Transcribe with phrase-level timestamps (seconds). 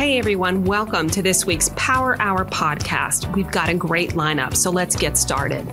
[0.00, 3.30] Hey everyone, welcome to this week's Power Hour podcast.
[3.36, 5.70] We've got a great lineup, so let's get started.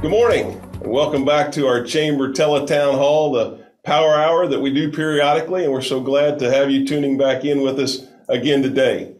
[0.00, 4.74] Good morning, and welcome back to our Chamber Teletown Hall, the Power Hour that we
[4.74, 8.60] do periodically, and we're so glad to have you tuning back in with us again
[8.60, 9.14] today.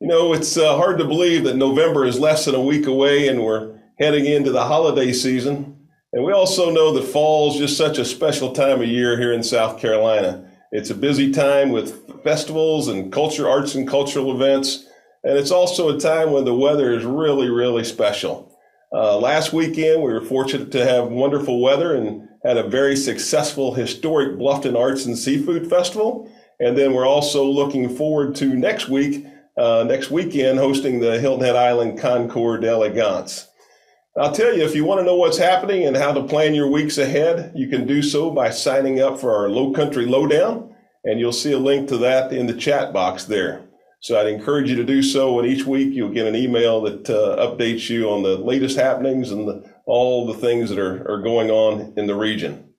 [0.00, 3.26] You know, it's uh, hard to believe that November is less than a week away
[3.26, 5.88] and we're heading into the holiday season.
[6.12, 9.32] And we also know that fall is just such a special time of year here
[9.32, 10.49] in South Carolina.
[10.72, 14.86] It's a busy time with festivals and culture, arts and cultural events.
[15.24, 18.56] And it's also a time when the weather is really, really special.
[18.92, 23.74] Uh, last weekend, we were fortunate to have wonderful weather and had a very successful
[23.74, 26.30] historic Bluffton Arts and Seafood Festival.
[26.60, 29.26] And then we're also looking forward to next week,
[29.56, 33.49] uh, next weekend, hosting the Hilton Head Island Concours d'Elegance.
[34.18, 36.68] I'll tell you, if you want to know what's happening and how to plan your
[36.68, 40.74] weeks ahead, you can do so by signing up for our Low Country Lowdown,
[41.04, 43.68] and you'll see a link to that in the chat box there.
[44.00, 47.08] So I'd encourage you to do so, and each week you'll get an email that
[47.08, 51.22] uh, updates you on the latest happenings and the, all the things that are, are
[51.22, 52.72] going on in the region.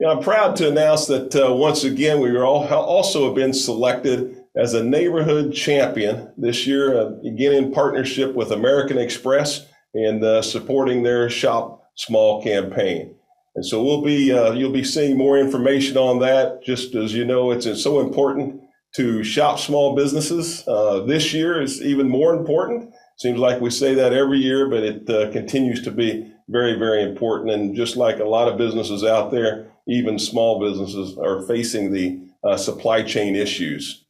[0.00, 3.54] You know, I'm proud to announce that uh, once again we all, also have been
[3.54, 10.22] selected as a neighborhood champion this year, uh, again in partnership with American Express and
[10.24, 13.14] uh, supporting their Shop Small campaign.
[13.54, 16.62] And so we'll be uh, you'll be seeing more information on that.
[16.64, 18.62] Just as you know, it's, it's so important
[18.96, 20.66] to shop small businesses.
[20.66, 22.92] Uh, this year is even more important.
[23.18, 27.02] Seems like we say that every year, but it uh, continues to be very very
[27.02, 27.50] important.
[27.50, 32.20] And just like a lot of businesses out there, even small businesses are facing the
[32.44, 34.04] uh, supply chain issues.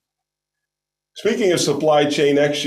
[1.14, 2.64] Speaking of supply chain ex-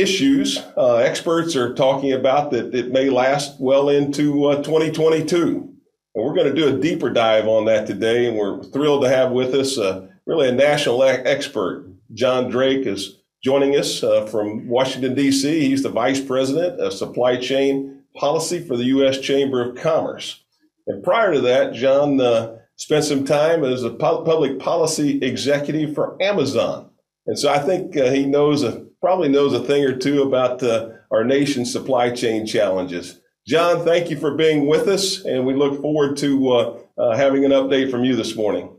[0.00, 5.72] issues uh, experts are talking about that it may last well into uh, 2022.
[6.14, 8.26] And we're going to do a deeper dive on that today.
[8.26, 11.86] And we're thrilled to have with us uh, really a national expert.
[12.14, 15.68] John Drake is joining us uh, from Washington, D.C.
[15.68, 19.20] He's the Vice President of Supply Chain Policy for the U.S.
[19.20, 20.42] Chamber of Commerce.
[20.86, 26.20] And prior to that, John uh, spent some time as a public policy executive for
[26.22, 26.90] Amazon.
[27.26, 30.62] And so I think uh, he knows a probably knows a thing or two about
[30.62, 33.20] uh, our nation's supply chain challenges.
[33.46, 37.44] John, thank you for being with us, and we look forward to uh, uh, having
[37.44, 38.76] an update from you this morning.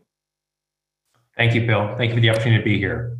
[1.37, 1.95] Thank you, Bill.
[1.97, 3.16] Thank you for the opportunity to be here.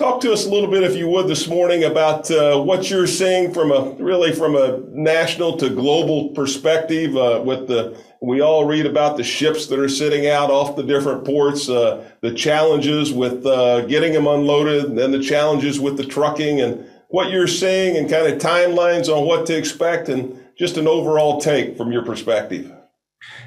[0.00, 3.06] Talk to us a little bit, if you would, this morning about uh, what you're
[3.06, 8.64] seeing from a really from a national to global perspective uh, with the we all
[8.64, 13.12] read about the ships that are sitting out off the different ports, uh, the challenges
[13.12, 17.46] with uh, getting them unloaded, and then the challenges with the trucking, and what you're
[17.46, 21.92] seeing, and kind of timelines on what to expect, and just an overall take from
[21.92, 22.72] your perspective.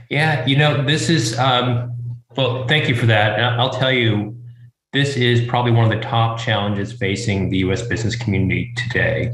[0.07, 3.39] Yeah, you know, this is, um, well, thank you for that.
[3.39, 4.37] I'll tell you,
[4.93, 7.81] this is probably one of the top challenges facing the U.S.
[7.81, 9.31] business community today.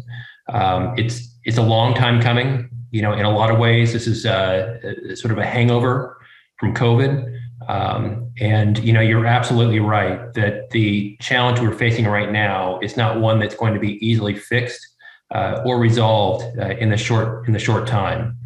[0.52, 4.08] Um, it's it's a long time coming you know, in a lot of ways, this
[4.08, 6.18] is uh, sort of a hangover
[6.60, 7.38] from COVID.
[7.68, 12.98] Um, and you know, you're absolutely right that the challenge we're facing right now is
[12.98, 14.86] not one that's going to be easily fixed
[15.32, 18.38] uh, or resolved uh, in the short in the short time.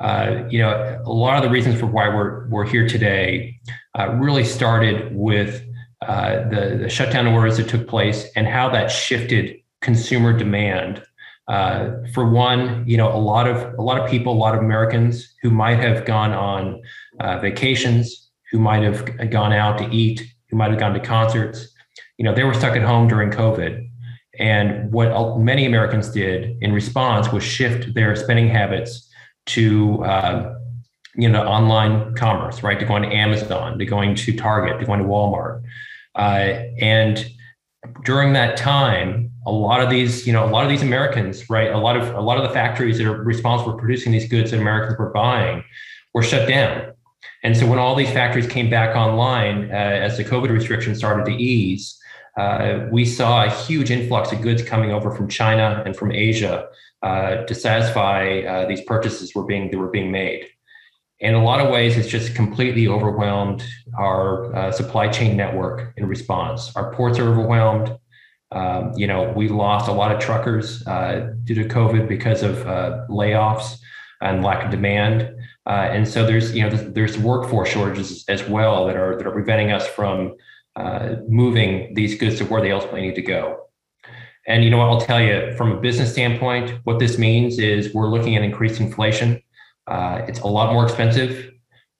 [0.00, 3.60] Uh, you know, a lot of the reasons for why we're we're here today
[3.96, 5.62] uh, really started with
[6.08, 11.02] uh, the, the shutdown orders that took place and how that shifted consumer demand
[11.48, 14.60] uh, for one, you know, a lot of a lot of people, a lot of
[14.60, 16.80] Americans who might have gone on
[17.20, 21.68] uh, vacations, who might have gone out to eat, who might have gone to concerts,
[22.16, 23.88] you know, they were stuck at home during COVID.
[24.38, 29.08] And what many Americans did in response was shift their spending habits
[29.46, 30.54] to, uh,
[31.14, 32.78] you know, online commerce, right?
[32.80, 35.62] To going to Amazon, to going to Target, to going to Walmart.
[36.14, 37.26] Uh, and
[38.04, 41.70] during that time, a lot of these, you know, a lot of these Americans, right?
[41.70, 44.50] A lot of a lot of the factories that are responsible for producing these goods
[44.52, 45.62] that Americans were buying
[46.14, 46.92] were shut down.
[47.42, 51.26] And so when all these factories came back online uh, as the COVID restrictions started
[51.26, 51.98] to ease,
[52.38, 56.68] uh, we saw a huge influx of goods coming over from China and from Asia
[57.02, 60.48] uh, to satisfy uh, these purchases were being that were being made.
[61.24, 63.64] In a lot of ways, it's just completely overwhelmed
[63.96, 66.70] our uh, supply chain network in response.
[66.76, 67.96] Our ports are overwhelmed.
[68.52, 72.66] Um, you know, we lost a lot of truckers uh, due to COVID because of
[72.66, 73.78] uh, layoffs
[74.20, 75.34] and lack of demand.
[75.64, 79.32] Uh, and so there's, you know, there's, workforce shortages as well that are that are
[79.32, 80.36] preventing us from
[80.76, 83.64] uh, moving these goods to where they ultimately need to go.
[84.46, 87.94] And you know what I'll tell you from a business standpoint, what this means is
[87.94, 89.40] we're looking at increased inflation.
[89.86, 91.50] Uh, it's a lot more expensive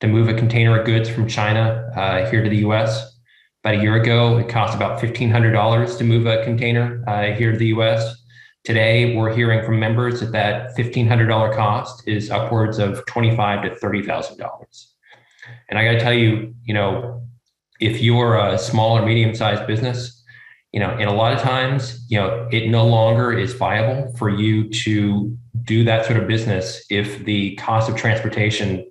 [0.01, 3.19] to move a container of goods from China uh, here to the U.S.
[3.63, 7.59] About a year ago, it cost about $1,500 to move a container uh, here to
[7.59, 8.23] the US.
[8.63, 14.87] Today, we're hearing from members that that $1,500 cost is upwards of $25 to $30,000.
[15.69, 17.23] And I got to tell you, you know,
[17.81, 20.23] if you're a small or medium sized business,
[20.73, 24.29] you know, and a lot of times, you know, it no longer is viable for
[24.29, 28.89] you to do that sort of business if the cost of transportation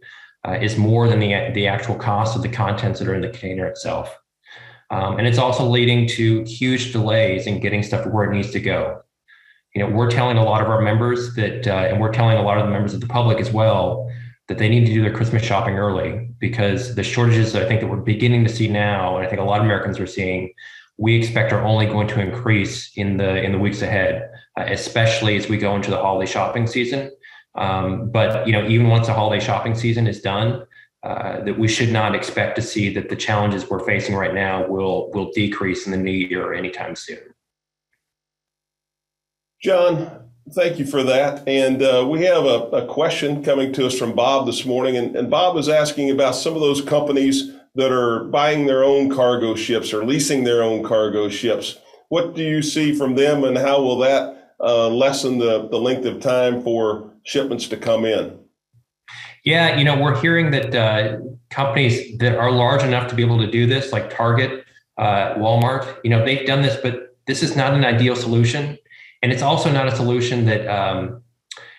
[0.48, 3.30] uh, is more than the, the actual cost of the contents that are in the
[3.30, 4.18] container itself.
[4.90, 8.60] Um, and it's also leading to huge delays in getting stuff where it needs to
[8.60, 9.02] go.
[9.74, 12.44] You know, we're telling a lot of our members that, uh, and we're telling a
[12.44, 14.12] lot of the members of the public as well,
[14.50, 17.88] that they need to do their Christmas shopping early because the shortages I think that
[17.88, 20.54] we're beginning to see now, and I think a lot of Americans are seeing,
[20.98, 25.36] we expect are only going to increase in the in the weeks ahead, uh, especially
[25.36, 27.12] as we go into the holiday shopping season.
[27.56, 30.66] Um, but you know, even once the holiday shopping season is done,
[31.04, 34.66] uh, that we should not expect to see that the challenges we're facing right now
[34.68, 37.19] will will decrease in the new year or anytime soon.
[39.62, 41.48] John, thank you for that.
[41.48, 45.16] And uh, we have a, a, question coming to us from Bob this morning, and,
[45.16, 49.56] and Bob was asking about some of those companies that are buying their own cargo
[49.56, 51.78] ships or leasing their own cargo ships.
[52.10, 56.06] What do you see from them, and how will that uh, lessen the, the length
[56.06, 58.40] of time for shipments to come in?
[59.44, 61.18] Yeah, you know, we're hearing that uh,
[61.50, 64.64] companies that are large enough to be able to do this, like Target,
[64.98, 68.78] uh, Walmart, you know, they've done this, but this is not an ideal solution.
[69.22, 71.24] And it's also not a solution that, um,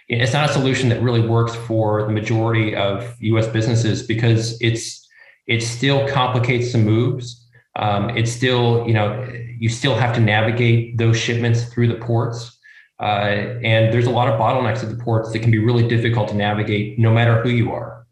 [0.09, 5.04] it's not a solution that really works for the majority of US businesses because it's,
[5.47, 7.47] it still complicates the moves.
[7.77, 12.59] Um, it's still, you know, you still have to navigate those shipments through the ports.
[13.01, 16.29] Uh, and there's a lot of bottlenecks at the ports that can be really difficult
[16.29, 18.07] to navigate no matter who you are.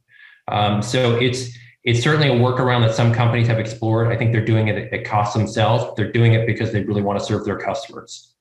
[0.48, 4.12] Um, so it's it's certainly a workaround that some companies have explored.
[4.12, 5.92] I think they're doing it at cost themselves.
[5.96, 8.31] They're doing it because they really want to serve their customers.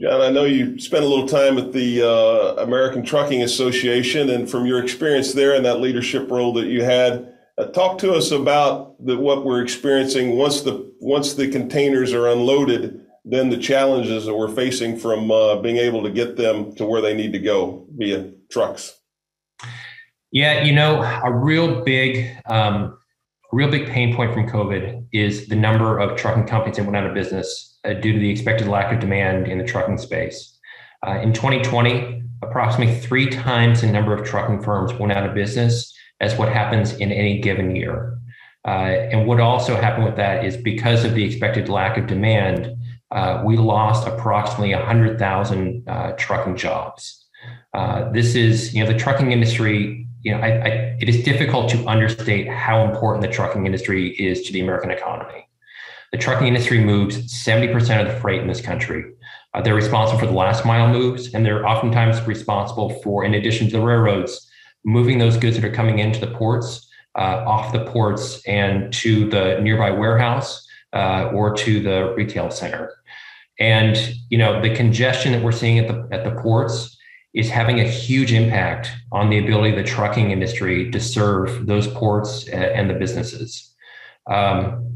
[0.00, 4.50] John, I know you spent a little time at the uh, American Trucking Association, and
[4.50, 8.30] from your experience there and that leadership role that you had, uh, talk to us
[8.30, 14.24] about the, what we're experiencing once the once the containers are unloaded then the challenges
[14.24, 17.40] that we're facing from uh, being able to get them to where they need to
[17.40, 19.00] go via trucks.
[20.30, 22.96] Yeah, you know, a real big, um,
[23.52, 27.06] real big pain point from COVID is the number of trucking companies that went out
[27.06, 30.58] of business uh, due to the expected lack of demand in the trucking space.
[31.06, 35.94] Uh, in 2020, approximately three times the number of trucking firms went out of business
[36.20, 38.18] as what happens in any given year.
[38.66, 42.74] Uh, and what also happened with that is because of the expected lack of demand,
[43.12, 47.24] uh, we lost approximately 100,000 uh, trucking jobs.
[47.72, 50.68] Uh, this is, you know, the trucking industry, you know, I, I,
[51.00, 55.45] it is difficult to understate how important the trucking industry is to the American economy.
[56.12, 59.04] The trucking industry moves 70% of the freight in this country.
[59.54, 63.66] Uh, they're responsible for the last mile moves, and they're oftentimes responsible for, in addition
[63.68, 64.48] to the railroads,
[64.84, 66.88] moving those goods that are coming into the ports,
[67.18, 72.92] uh, off the ports, and to the nearby warehouse uh, or to the retail center.
[73.58, 73.96] And
[74.28, 76.96] you know, the congestion that we're seeing at the at the ports
[77.34, 81.86] is having a huge impact on the ability of the trucking industry to serve those
[81.88, 83.74] ports and the businesses.
[84.30, 84.95] Um,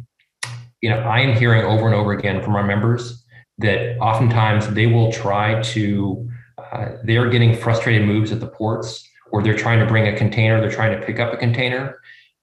[0.81, 3.25] you know, I am hearing over and over again from our members
[3.59, 9.43] that oftentimes they will try to, uh, they're getting frustrated moves at the ports, or
[9.43, 12.01] they're trying to bring a container, they're trying to pick up a container,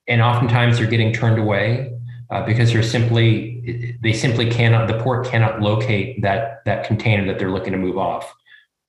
[0.08, 1.92] and oftentimes they're getting turned away
[2.30, 7.40] uh, because they're simply they simply cannot the port cannot locate that that container that
[7.40, 8.34] they're looking to move off.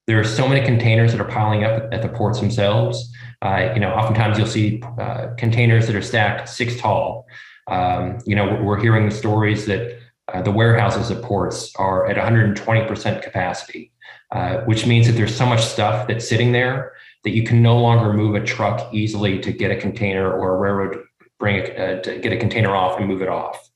[0.07, 3.13] There are so many containers that are piling up at the ports themselves.
[3.43, 7.27] Uh, you know, oftentimes you'll see uh, containers that are stacked six tall.
[7.69, 9.99] Um, you know, we're hearing the stories that
[10.33, 13.93] uh, the warehouses at ports are at 120% capacity,
[14.33, 16.93] uh, which means that there's so much stuff that's sitting there
[17.25, 20.59] that you can no longer move a truck easily to get a container or a
[20.59, 20.99] railroad
[21.39, 23.71] bring it uh, to get a container off and move it off.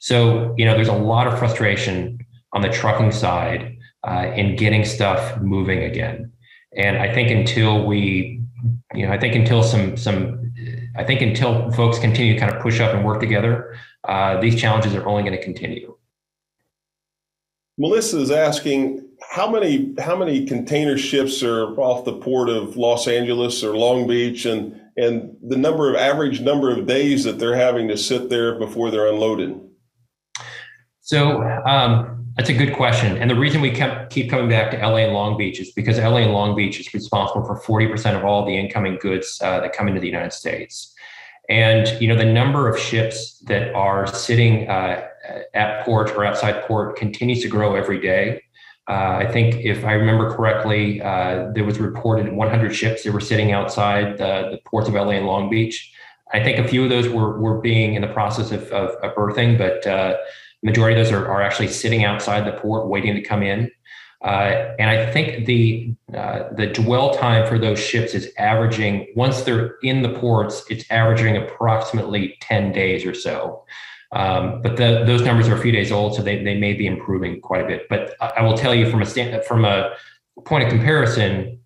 [0.00, 2.18] So you know, there's a lot of frustration
[2.52, 6.32] on the trucking side uh, in getting stuff moving again.
[6.76, 8.40] And I think until we,
[8.94, 10.43] you know, I think until some some,
[10.96, 14.60] I think until folks continue to kind of push up and work together, uh, these
[14.60, 15.96] challenges are only going to continue.
[17.76, 23.08] Melissa is asking how many how many container ships are off the port of Los
[23.08, 27.56] Angeles or Long Beach and and the number of average number of days that they're
[27.56, 29.60] having to sit there before they're unloaded?
[31.00, 33.16] So um, that's a good question.
[33.16, 35.98] And the reason we kept, keep coming back to LA and Long Beach is because
[35.98, 39.72] LA and Long Beach is responsible for 40% of all the incoming goods uh, that
[39.72, 40.92] come into the United States.
[41.48, 45.06] And you know the number of ships that are sitting uh,
[45.52, 48.42] at port or outside port continues to grow every day.
[48.88, 53.20] Uh, I think if I remember correctly, uh, there was reported 100 ships that were
[53.20, 55.92] sitting outside the, the, ports of LA and Long Beach.
[56.32, 59.14] I think a few of those were, were being in the process of, of, of
[59.14, 60.16] berthing, but uh,
[60.64, 63.70] majority of those are, are actually sitting outside the port waiting to come in.
[64.24, 69.42] Uh, and I think the uh, the dwell time for those ships is averaging once
[69.42, 73.64] they're in the ports, it's averaging approximately 10 days or so.
[74.12, 76.86] Um, but the, those numbers are a few days old, so they, they may be
[76.86, 77.88] improving quite a bit.
[77.90, 79.90] But I will tell you from a stand, from a
[80.44, 81.58] point of comparison,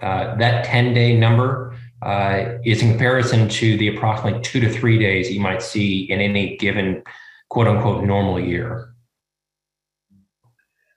[0.00, 4.98] uh, that 10 day number uh, is in comparison to the approximately two to three
[4.98, 7.02] days you might see in any given
[7.50, 8.94] quote unquote normal year.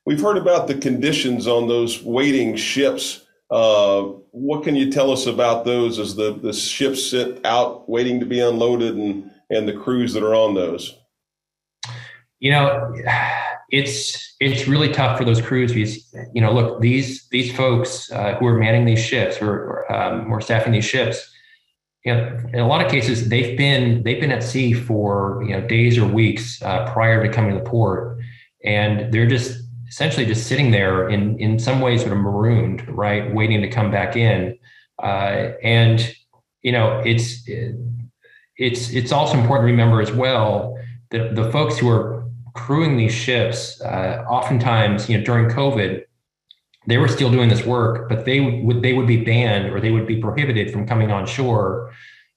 [0.05, 3.25] We've heard about the conditions on those waiting ships.
[3.49, 8.19] Uh, what can you tell us about those as the, the ships sit out waiting
[8.19, 10.97] to be unloaded and and the crews that are on those?
[12.39, 12.93] You know,
[13.69, 18.35] it's it's really tough for those crews because you know, look these these folks uh,
[18.35, 21.32] who are manning these ships or um, or staffing these ships.
[22.03, 25.51] You know, in a lot of cases, they've been they've been at sea for you
[25.51, 28.17] know days or weeks uh, prior to coming to the port,
[28.63, 33.33] and they're just essentially just sitting there in in some ways sort of marooned, right,
[33.33, 34.57] waiting to come back in.
[35.01, 36.13] Uh, and
[36.61, 37.47] you know, it's
[38.57, 40.77] it's it's also important to remember as well
[41.11, 46.03] that the folks who are crewing these ships, uh, oftentimes, you know, during COVID,
[46.87, 49.91] they were still doing this work, but they would they would be banned or they
[49.91, 51.93] would be prohibited from coming on shore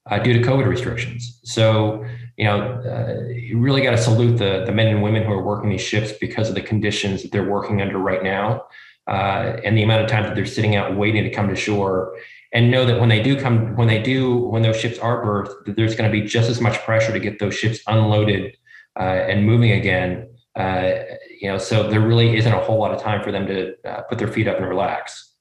[0.09, 1.39] uh, due to COVID restrictions.
[1.43, 2.05] So,
[2.37, 5.43] you know, uh, you really got to salute the the men and women who are
[5.43, 8.65] working these ships because of the conditions that they're working under right now,
[9.07, 12.15] uh, and the amount of time that they're sitting out waiting to come to shore
[12.53, 15.65] and know that when they do come, when they do, when those ships are berthed,
[15.65, 18.55] that there's going to be just as much pressure to get those ships unloaded
[18.97, 20.29] uh, and moving again.
[20.55, 21.01] Uh,
[21.41, 24.01] you know, so there really isn't a whole lot of time for them to uh,
[24.03, 25.33] put their feet up and relax.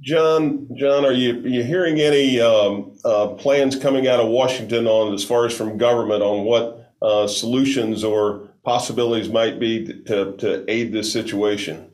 [0.00, 4.86] John, John, are you are you hearing any um, uh, plans coming out of Washington
[4.86, 10.34] on, as far as from government, on what uh, solutions or possibilities might be to
[10.38, 11.90] to aid this situation?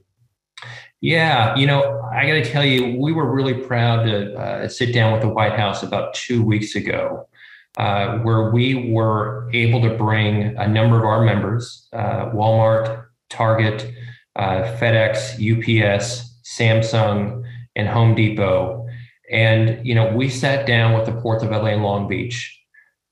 [1.03, 4.95] Yeah, you know, I got to tell you, we were really proud to uh, sit
[4.95, 7.29] down with the White House about two weeks ago,
[7.77, 13.93] uh, where we were able to bring a number of our members, uh, Walmart, Target,
[14.37, 17.43] uh, FedEx, UPS, Samsung,
[17.75, 18.87] and Home Depot.
[19.31, 22.57] And, you know, we sat down with the ports of LA and Long Beach,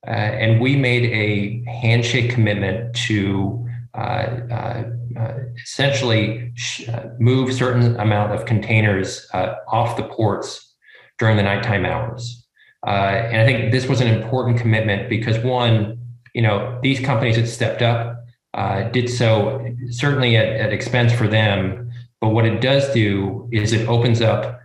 [0.06, 4.84] uh, and we made a handshake commitment to uh,
[5.16, 6.52] uh, essentially
[6.88, 9.26] uh, move certain amount of containers
[9.68, 10.74] off the ports
[11.18, 12.43] during the nighttime hours.
[12.86, 12.90] Uh,
[13.30, 15.98] and I think this was an important commitment because one,
[16.34, 18.24] you know, these companies that stepped up,
[18.54, 21.90] uh, did so certainly at, at, expense for them.
[22.20, 24.60] But what it does do is it opens up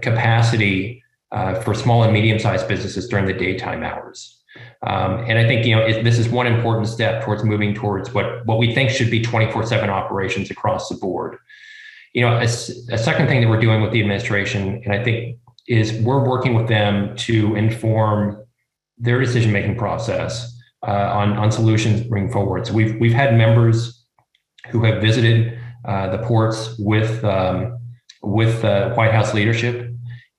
[0.00, 1.02] capacity
[1.62, 4.40] for small and medium sized businesses during the daytime hours.
[4.86, 8.12] Um, and I think you know it, this is one important step towards moving towards
[8.12, 11.36] what what we think should be 24/7 operations across the board.
[12.14, 15.38] You know, a, a second thing that we're doing with the administration, and I think
[15.70, 18.44] is we're working with them to inform
[18.98, 20.52] their decision making process
[20.86, 22.66] uh, on on solutions bring forward.
[22.66, 24.04] So we've we've had members
[24.70, 27.78] who have visited uh, the ports with um,
[28.22, 29.94] with uh, White House leadership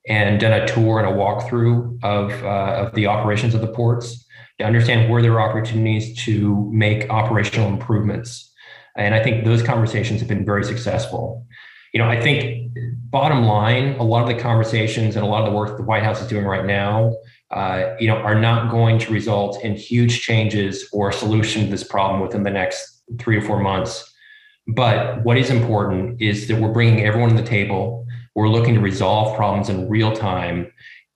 [0.07, 4.27] and done a tour and a walkthrough of uh, of the operations of the ports
[4.59, 8.51] to understand where there are opportunities to make operational improvements.
[8.97, 11.47] And I think those conversations have been very successful.
[11.93, 12.71] You know, I think
[13.09, 16.03] bottom line, a lot of the conversations and a lot of the work the White
[16.03, 17.13] House is doing right now,
[17.51, 21.69] uh, you know, are not going to result in huge changes or a solution to
[21.69, 24.09] this problem within the next three or four months.
[24.67, 28.05] But what is important is that we're bringing everyone to the table.
[28.35, 30.71] We're looking to resolve problems in real time,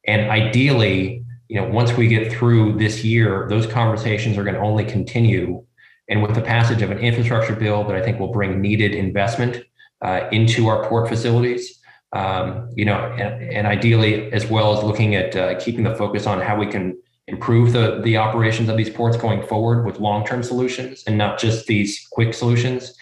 [0.06, 4.62] and ideally, you know, once we get through this year, those conversations are going to
[4.62, 5.64] only continue.
[6.10, 9.64] And with the passage of an infrastructure bill that I think will bring needed investment
[10.02, 11.80] uh, into our port facilities,
[12.14, 16.28] um, you know, and, and, ideally, as well as looking at uh, keeping the focus
[16.28, 16.98] on how we can
[17.28, 21.66] improve the, the operations of these ports going forward with long-term solutions and not just
[21.66, 22.96] these quick solutions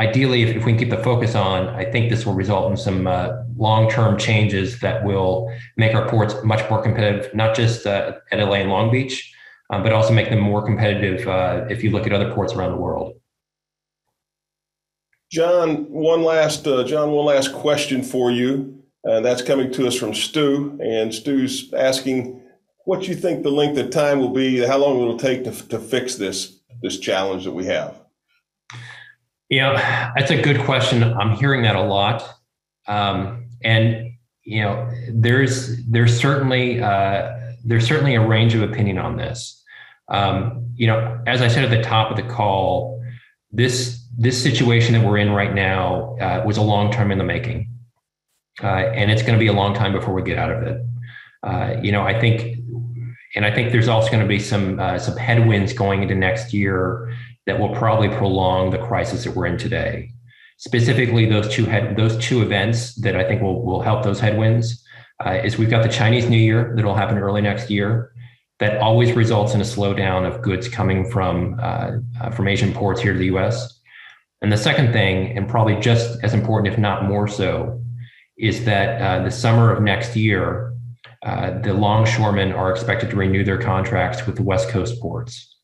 [0.00, 2.76] ideally, if, if, we can keep the focus on, I think this will result in
[2.76, 8.14] some uh, long-term changes that will make our ports much more competitive, not just uh,
[8.32, 9.32] at LA and Long Beach,
[9.68, 12.72] um, but also make them more competitive uh, if you look at other ports around
[12.72, 13.19] the world.
[15.30, 19.94] John, one last uh, John, one last question for you, and that's coming to us
[19.94, 22.42] from Stu, and Stu's asking
[22.84, 25.52] what you think the length of time will be, how long it will take to,
[25.68, 28.00] to fix this this challenge that we have?
[29.48, 31.02] Yeah, that's a good question.
[31.02, 32.24] I'm hearing that a lot,
[32.88, 34.10] um, and
[34.42, 39.62] you know, there's there's certainly uh, there's certainly a range of opinion on this.
[40.08, 43.00] Um, you know, as I said at the top of the call,
[43.52, 47.24] this this situation that we're in right now uh, was a long term in the
[47.24, 47.70] making,
[48.62, 50.82] uh, and it's going to be a long time before we get out of it.
[51.42, 52.58] Uh, you know, I think,
[53.34, 56.52] and I think there's also going to be some uh, some headwinds going into next
[56.52, 60.10] year that will probably prolong the crisis that we're in today.
[60.58, 64.84] Specifically, those two head, those two events that I think will will help those headwinds
[65.24, 68.12] uh, is we've got the Chinese New Year that will happen early next year.
[68.58, 71.92] That always results in a slowdown of goods coming from uh,
[72.32, 73.79] from Asian ports here to the U.S.
[74.42, 77.82] And the second thing, and probably just as important, if not more so,
[78.38, 80.74] is that uh, the summer of next year,
[81.22, 85.54] uh, the longshoremen are expected to renew their contracts with the West Coast ports.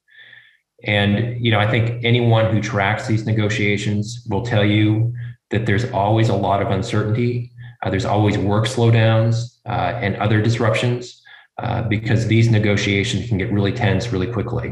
[0.85, 5.15] And you know, I think anyone who tracks these negotiations will tell you
[5.51, 7.53] that there's always a lot of uncertainty
[7.83, 11.23] uh, there's always work slowdowns uh, and other disruptions
[11.59, 14.69] uh, because these negotiations can get really tense really quickly.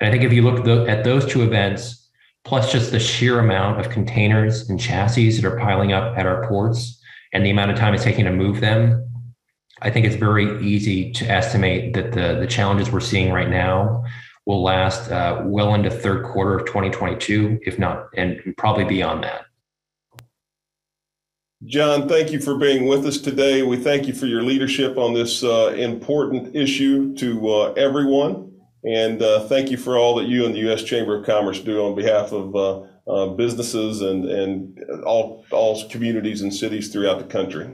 [0.00, 1.99] And I think if you look at those two events,
[2.44, 6.46] plus just the sheer amount of containers and chassis that are piling up at our
[6.48, 7.00] ports
[7.32, 9.06] and the amount of time it's taking to move them,
[9.82, 14.04] I think it's very easy to estimate that the, the challenges we're seeing right now
[14.46, 19.42] will last uh, well into third quarter of 2022, if not, and probably beyond that.
[21.64, 23.62] John, thank you for being with us today.
[23.62, 28.49] We thank you for your leadership on this uh, important issue to uh, everyone.
[28.84, 30.82] And uh, thank you for all that you and the U.S.
[30.82, 36.40] Chamber of Commerce do on behalf of uh, uh, businesses and, and all, all communities
[36.42, 37.70] and cities throughout the country.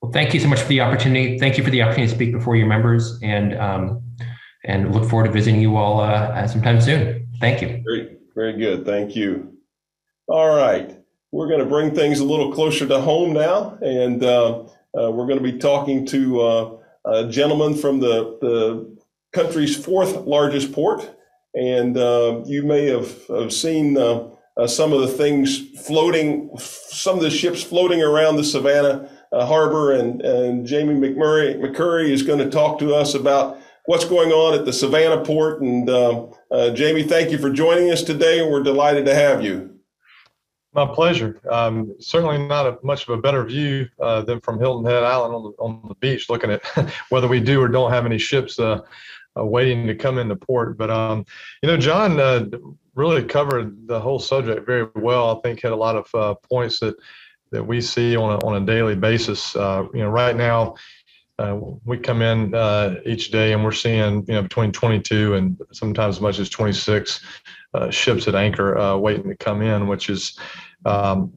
[0.00, 1.38] Well, thank you so much for the opportunity.
[1.38, 4.02] Thank you for the opportunity to speak before your members and, um,
[4.64, 7.28] and look forward to visiting you all uh, sometime soon.
[7.38, 7.82] Thank you.
[7.84, 8.84] Very, very good.
[8.84, 9.56] Thank you.
[10.26, 10.98] All right.
[11.30, 14.64] We're going to bring things a little closer to home now, and uh,
[14.98, 18.96] uh, we're going to be talking to uh, a gentleman from the, the
[19.32, 21.18] country's fourth largest port.
[21.54, 27.16] And uh, you may have, have seen uh, uh, some of the things floating, some
[27.16, 29.92] of the ships floating around the Savannah harbor.
[29.92, 34.58] And, and Jamie McMurray, McCurry is going to talk to us about what's going on
[34.58, 35.60] at the Savannah port.
[35.60, 35.86] And
[36.76, 38.46] Jamie, thank you for joining us today.
[38.46, 39.72] We're delighted to have you.
[40.74, 41.38] My pleasure.
[41.50, 45.34] Um, certainly not a, much of a better view uh, than from Hilton Head Island
[45.34, 46.64] on the, on the beach, looking at
[47.10, 48.80] whether we do or don't have any ships uh,
[49.38, 50.76] uh, waiting to come into port.
[50.76, 51.24] But um,
[51.62, 52.46] you know, John uh,
[52.94, 55.36] really covered the whole subject very well.
[55.36, 56.96] I think had a lot of uh, points that
[57.50, 59.54] that we see on a, on a daily basis.
[59.54, 60.74] Uh, you know, right now.
[61.84, 62.54] we come in
[63.04, 67.20] each day and we're seeing, you know, between 22 and sometimes as much as 26
[67.74, 70.38] uh, ships at anchor uh, waiting to come in, which is
[70.84, 71.32] um,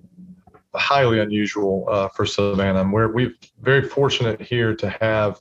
[0.73, 2.89] highly unusual uh, for Savannah.
[2.91, 5.39] We're we're very fortunate here to have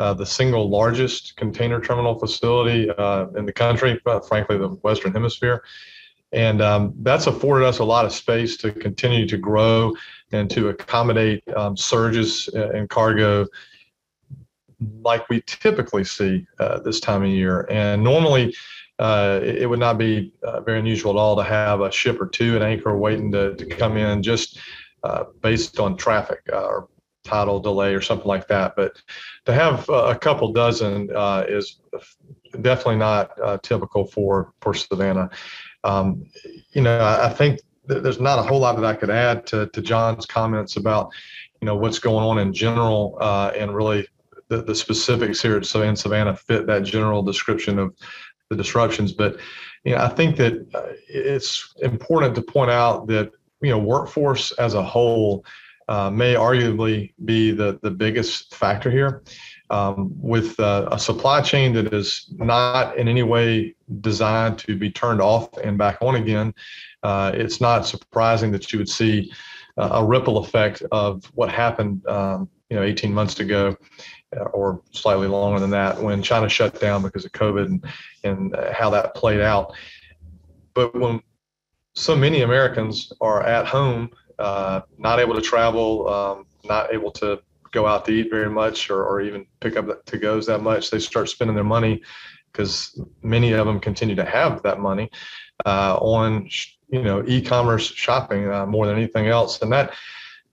[0.00, 5.12] uh, the single largest container terminal facility uh, in the country, but frankly, the Western
[5.12, 5.62] Hemisphere.
[6.32, 9.94] And um, that's afforded us a lot of space to continue to grow
[10.32, 13.46] and to accommodate um, surges in cargo
[15.02, 17.66] like we typically see uh, this time of year.
[17.70, 18.54] And normally,
[18.98, 22.26] uh, it, would not be uh, very unusual at all to have a ship or
[22.26, 24.58] two at anchor waiting to, to come in just
[25.04, 26.88] uh, based on traffic uh, or
[27.24, 28.74] tidal delay or something like that.
[28.76, 29.00] But
[29.46, 31.80] to have a couple dozen uh, is
[32.60, 35.30] definitely not typical for, for Savannah.
[35.84, 36.24] Um,
[36.72, 39.80] you know, I think there's not a whole lot that I could add to, to
[39.80, 41.10] John's comments about,
[41.60, 44.06] you know, what's going on in general and really
[44.48, 47.94] the, the specifics here at Savannah fit that general description of
[48.50, 49.12] the disruptions.
[49.12, 49.38] But
[49.84, 54.52] you know, I think that uh, it's important to point out that you know workforce
[54.52, 55.44] as a whole
[55.90, 59.22] uh, may arguably be the the biggest factor here.
[59.70, 64.90] Um, with uh, a supply chain that is not in any way designed to be
[64.90, 66.52] turned off and back on again,
[67.04, 69.30] uh, it's not surprising that you would see
[69.76, 73.76] a ripple effect of what happened, um, you know, 18 months ago
[74.52, 77.84] or slightly longer than that when China shut down because of COVID and,
[78.24, 79.72] and how that played out.
[80.74, 81.22] But when
[81.94, 87.40] so many Americans are at home, uh, not able to travel, um, not able to
[87.72, 90.90] go out to eat very much or, or even pick up to goes that much,
[90.90, 92.02] they start spending their money
[92.50, 95.08] because many of them continue to have that money
[95.66, 96.48] uh, on
[96.88, 99.92] you know e-commerce shopping uh, more than anything else, and that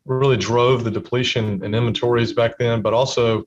[0.05, 3.45] really drove the depletion in inventories back then, but also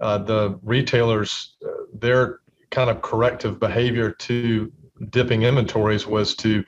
[0.00, 2.40] uh, the retailers, uh, their
[2.70, 4.72] kind of corrective behavior to
[5.10, 6.64] dipping inventories was to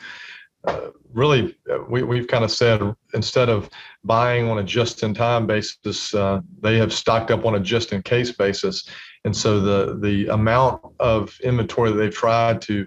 [0.67, 2.81] uh, really, uh, we, we've kind of said
[3.15, 3.71] instead of
[4.03, 7.93] buying on a just in time basis, uh, they have stocked up on a just
[7.93, 8.89] in case basis.
[9.25, 12.87] And so the, the amount of inventory that they've tried to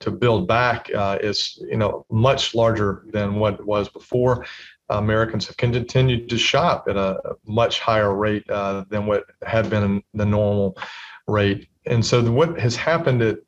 [0.00, 4.46] to build back uh, is you know much larger than what it was before.
[4.90, 10.02] Americans have continued to shop at a much higher rate uh, than what had been
[10.14, 10.78] the normal
[11.26, 11.68] rate.
[11.84, 13.38] And so what has happened at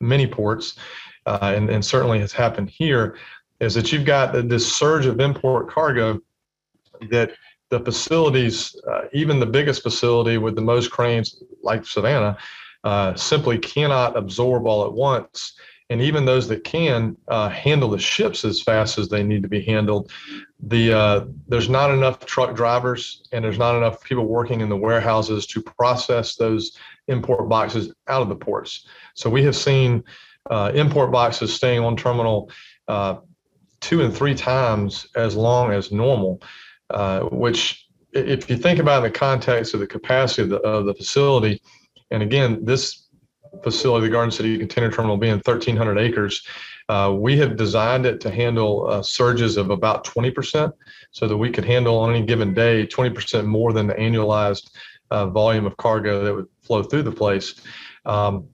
[0.00, 0.76] many ports,
[1.26, 3.16] uh, and, and certainly has happened here,
[3.60, 6.20] is that you've got this surge of import cargo
[7.10, 7.32] that
[7.70, 12.36] the facilities, uh, even the biggest facility with the most cranes like Savannah,
[12.84, 15.54] uh, simply cannot absorb all at once.
[15.90, 19.48] And even those that can uh, handle the ships as fast as they need to
[19.48, 20.10] be handled.
[20.60, 24.76] The uh, there's not enough truck drivers and there's not enough people working in the
[24.76, 28.86] warehouses to process those import boxes out of the ports.
[29.14, 30.04] So we have seen
[30.50, 32.50] uh, import boxes staying on terminal
[32.88, 33.16] uh,
[33.80, 36.40] two and three times as long as normal
[36.90, 40.86] uh, which if you think about in the context of the capacity of the, of
[40.86, 41.60] the facility
[42.10, 43.04] and again this
[43.62, 46.46] facility, the Garden City Container Terminal, being 1,300 acres,
[46.88, 50.72] uh, we have designed it to handle uh, surges of about 20%
[51.12, 54.70] so that we could handle on any given day 20% more than the annualized
[55.10, 57.54] uh, volume of cargo that would flow through the place.
[58.04, 58.48] Um,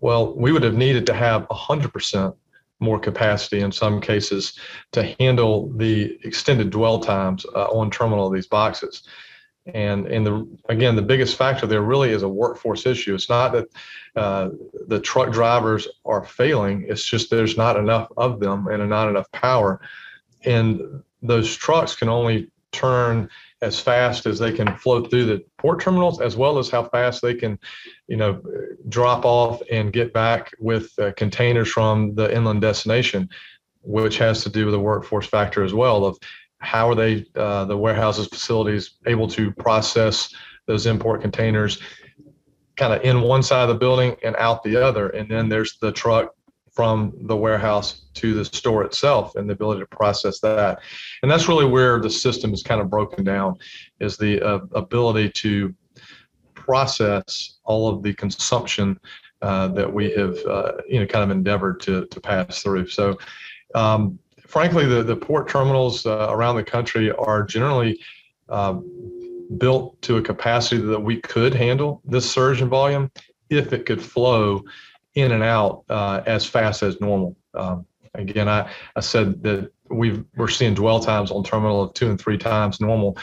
[0.00, 2.34] well, we would have needed to have 100%
[2.80, 4.58] more capacity in some cases
[4.92, 9.02] to handle the extended dwell times uh, on terminal of these boxes.
[9.74, 13.14] And and the again the biggest factor there really is a workforce issue.
[13.14, 13.66] It's not that
[14.16, 14.48] uh,
[14.88, 16.86] the truck drivers are failing.
[16.88, 19.82] It's just there's not enough of them and not enough power.
[20.44, 23.28] And those trucks can only turn
[23.62, 27.22] as fast as they can flow through the port terminals as well as how fast
[27.22, 27.58] they can
[28.08, 28.40] you know
[28.88, 33.28] drop off and get back with uh, containers from the inland destination
[33.82, 36.18] which has to do with the workforce factor as well of
[36.58, 40.34] how are they uh, the warehouses facilities able to process
[40.66, 41.80] those import containers
[42.80, 45.10] kind of in one side of the building and out the other.
[45.10, 46.34] And then there's the truck
[46.72, 50.78] from the warehouse to the store itself and the ability to process that.
[51.22, 53.56] And that's really where the system is kind of broken down
[53.98, 55.74] is the uh, ability to
[56.54, 58.98] process all of the consumption
[59.42, 62.86] uh, that we have uh, you know kind of endeavored to to pass through.
[62.88, 63.18] So
[63.74, 68.00] um, frankly, the, the port terminals uh, around the country are generally
[68.48, 68.84] um,
[69.58, 73.10] built to a capacity that we could handle this surge in volume
[73.48, 74.62] if it could flow
[75.14, 77.36] in and out uh, as fast as normal.
[77.54, 82.10] Um, again, I, I said that we we're seeing dwell times on terminal of two
[82.10, 83.16] and three times normal.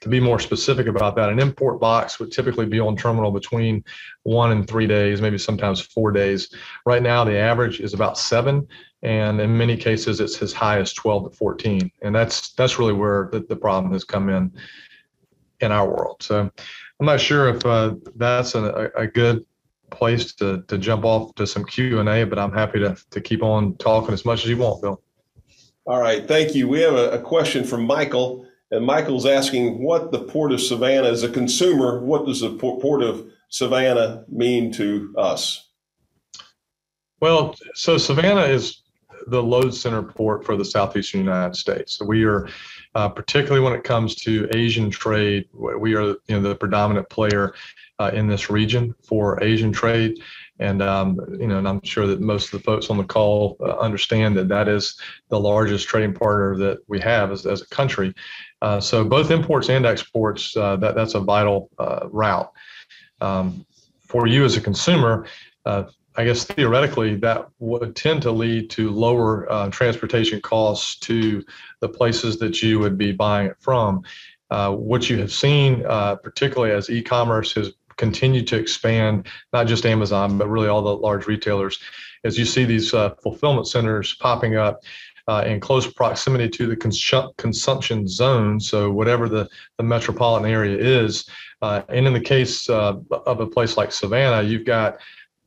[0.00, 3.82] To be more specific about that, an import box would typically be on terminal between
[4.24, 6.54] one and three days, maybe sometimes four days.
[6.84, 8.68] Right now, the average is about seven
[9.04, 12.92] and in many cases it's as high as 12 to 14 and that's that's really
[12.92, 14.50] where the, the problem has come in
[15.60, 16.50] in our world so
[16.98, 19.44] i'm not sure if uh, that's a, a good
[19.94, 23.76] place to, to jump off to some q&a but i'm happy to, to keep on
[23.76, 25.00] talking as much as you want bill.
[25.86, 26.68] All right thank you.
[26.68, 31.08] We have a, a question from michael and michael's asking what the port of savannah
[31.08, 35.68] as a consumer what does the port of savannah mean to us?
[37.20, 38.82] Well so savannah is
[39.26, 41.94] the load center port for the southeastern United States.
[41.94, 42.48] So we are,
[42.94, 47.54] uh, particularly when it comes to Asian trade, we are you know the predominant player
[47.98, 50.20] uh, in this region for Asian trade.
[50.58, 53.56] And um, you know, and I'm sure that most of the folks on the call
[53.60, 57.66] uh, understand that that is the largest trading partner that we have as, as a
[57.68, 58.14] country.
[58.62, 62.50] Uh, so both imports and exports, uh, that that's a vital uh, route.
[63.20, 63.66] Um,
[64.00, 65.26] for you as a consumer,
[65.66, 65.84] uh,
[66.16, 71.44] I guess theoretically that would tend to lead to lower uh, transportation costs to
[71.80, 74.02] the places that you would be buying it from.
[74.50, 79.86] Uh, what you have seen, uh, particularly as e-commerce has continued to expand, not just
[79.86, 81.78] Amazon, but really all the large retailers,
[82.24, 84.80] as you see these uh, fulfillment centers popping up.
[85.26, 90.76] Uh, in close proximity to the cons- consumption zone, so whatever the, the metropolitan area
[90.76, 91.26] is,
[91.62, 94.98] uh, and in the case of a place like Savannah, you've got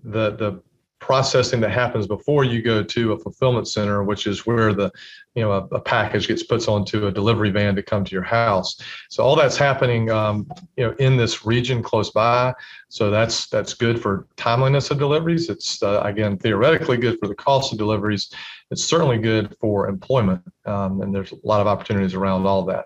[0.04, 0.64] the the
[1.00, 4.92] processing that happens before you go to a fulfillment center, which is where the
[5.38, 8.24] you know a, a, package gets put onto a delivery van to come to your
[8.24, 8.76] house.
[9.10, 12.56] So all that's happening um, you know in this region close by.
[12.90, 15.50] So that's that's good for timeliness of deliveries.
[15.50, 18.34] It's uh, again theoretically good for the cost of deliveries.
[18.72, 22.86] It's certainly good for employment, um, and there's a lot of opportunities around all that.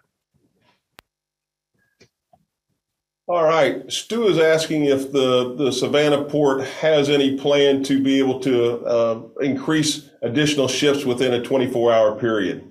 [3.31, 3.89] All right.
[3.89, 8.85] Stu is asking if the, the Savannah port has any plan to be able to
[8.85, 12.69] uh, increase additional ships within a 24 hour period.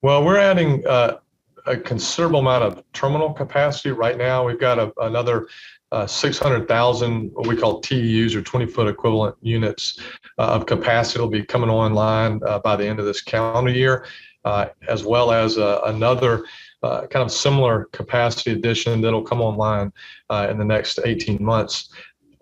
[0.00, 1.18] Well, we're adding uh,
[1.66, 4.46] a considerable amount of terminal capacity right now.
[4.46, 5.48] We've got a, another
[5.90, 9.98] uh, 600,000 what we call TEUs or 20 foot equivalent units
[10.38, 14.06] uh, of capacity will be coming online uh, by the end of this calendar year,
[14.44, 16.44] uh, as well as another
[16.82, 19.92] uh, kind of similar capacity addition that'll come online
[20.30, 21.90] in the next 18 months.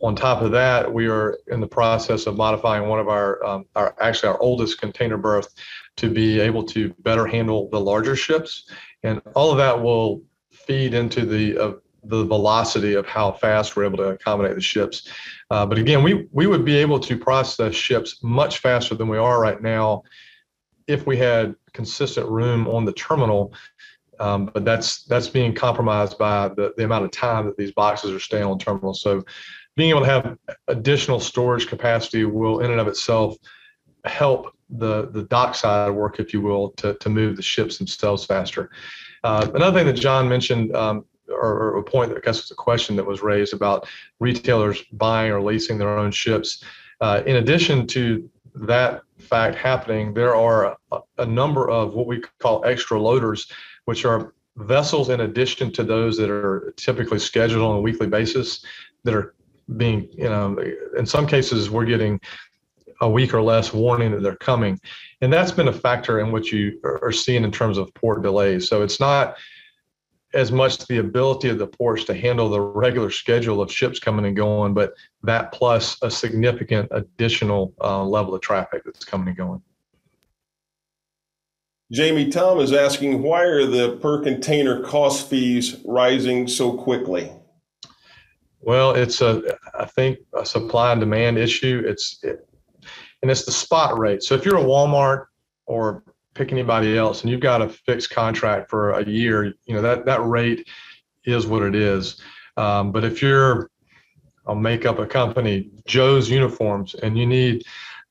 [0.02, 3.66] On top of that, we are in the process of modifying one of our, um,
[3.76, 5.52] our actually our oldest container berth
[5.96, 8.70] to be able to better handle the larger ships,
[9.02, 13.98] and all of that will feed into the the velocity of how fast we're able
[13.98, 15.08] to accommodate the ships.
[15.50, 19.18] Uh, but again, we we would be able to process ships much faster than we
[19.18, 20.02] are right now
[20.86, 23.52] if we had consistent room on the terminal.
[24.20, 28.12] Um, but that's that's being compromised by the, the amount of time that these boxes
[28.12, 28.94] are staying on terminal.
[28.94, 29.24] So
[29.76, 33.36] being able to have additional storage capacity will in and of itself
[34.04, 38.24] help the the dock side work, if you will, to, to move the ships themselves
[38.24, 38.70] faster.
[39.24, 42.54] Uh, another thing that John mentioned um, or, a point that I guess was a
[42.54, 46.62] question that was raised about retailers buying or leasing their own ships.
[47.00, 52.22] Uh, in addition to that fact happening, there are a, a, number of what we
[52.40, 53.46] call extra loaders,
[53.84, 58.64] which are vessels in addition to those that are typically scheduled on a weekly basis
[59.04, 59.34] that are
[59.76, 60.56] being, you know,
[60.98, 62.20] in some cases we're getting
[63.00, 64.78] a week or less warning that they're coming.
[65.20, 68.68] And that's been a factor in what you are seeing in terms of port delays.
[68.68, 69.36] So it's not
[70.32, 74.26] as much the ability of the ports to handle the regular schedule of ships coming
[74.26, 79.36] and going, but that plus a significant additional uh, level of traffic that's coming and
[79.36, 79.62] going.
[81.92, 87.32] Jamie Tom is asking why are the per container cost fees rising so quickly?
[88.60, 91.82] Well, it's a I think a supply and demand issue.
[91.84, 92.48] It's it,
[93.22, 94.22] and it's the spot rate.
[94.22, 95.26] So if you're a Walmart
[95.66, 99.82] or pick anybody else and you've got a fixed contract for a year, you know,
[99.82, 100.68] that, that rate
[101.24, 102.20] is what it is.
[102.56, 103.70] Um, but if you're,
[104.46, 107.62] I'll make up a company, Joe's Uniforms, and you need,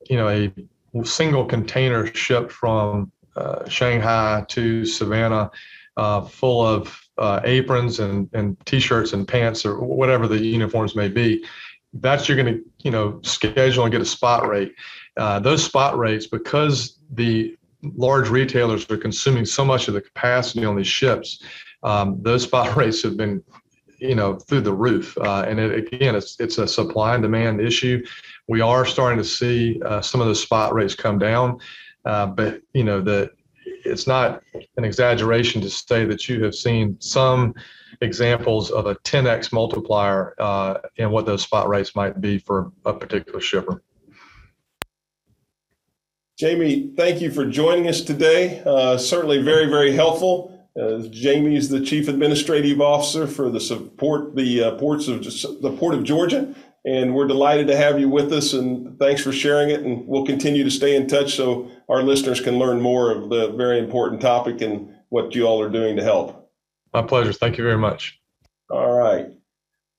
[0.09, 5.51] you know, a single container shipped from uh, Shanghai to Savannah
[5.97, 11.09] uh, full of uh, aprons and, and t-shirts and pants or whatever the uniforms may
[11.09, 11.45] be,
[11.93, 14.73] that's you're going to, you know, schedule and get a spot rate.
[15.17, 20.65] Uh, those spot rates, because the large retailers are consuming so much of the capacity
[20.65, 21.43] on these ships,
[21.83, 23.43] um, those spot rates have been,
[23.97, 25.17] you know, through the roof.
[25.17, 28.05] Uh, and it, again, it's it's a supply and demand issue.
[28.47, 31.59] We are starting to see uh, some of those spot rates come down,
[32.09, 33.27] uh, but you know
[33.85, 34.41] it's not
[34.77, 37.53] an exaggeration to say that you have seen some
[38.01, 42.93] examples of a 10x multiplier uh, in what those spot rates might be for a
[42.93, 43.83] particular shipper.
[46.37, 48.63] Jamie, thank you for joining us today.
[48.65, 50.55] Uh, certainly very, very helpful.
[50.79, 55.23] Uh, Jamie is the Chief Administrative Officer for the support the uh, ports of
[55.61, 56.55] the Port of Georgia,
[56.89, 58.53] and we're delighted to have you with us.
[58.53, 59.81] And thanks for sharing it.
[59.81, 63.51] And we'll continue to stay in touch so our listeners can learn more of the
[63.51, 66.51] very important topic and what you all are doing to help.
[66.91, 67.31] My pleasure.
[67.31, 68.19] Thank you very much.
[68.71, 69.27] All right.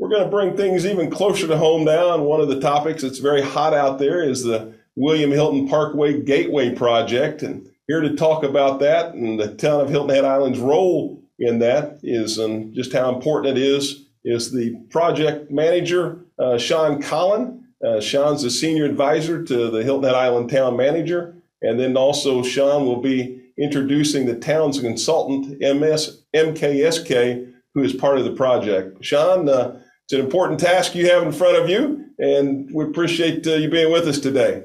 [0.01, 2.13] We're going to bring things even closer to home now.
[2.13, 6.21] And one of the topics that's very hot out there is the William Hilton Parkway
[6.21, 7.43] Gateway Project.
[7.43, 11.61] And here to talk about that and the town of Hilton Head Island's role in
[11.61, 17.65] that is and just how important it is is the project manager, uh, Shawn Colin.
[17.85, 21.35] Uh, Shawn's the senior advisor to the Hilton Head Island town manager.
[21.63, 28.19] And then also Shawn will be introducing the town's consultant, MS, MKSK, who is part
[28.19, 29.05] of the project.
[29.05, 33.47] Shawn, uh, it's an important task you have in front of you, and we appreciate
[33.47, 34.65] uh, you being with us today.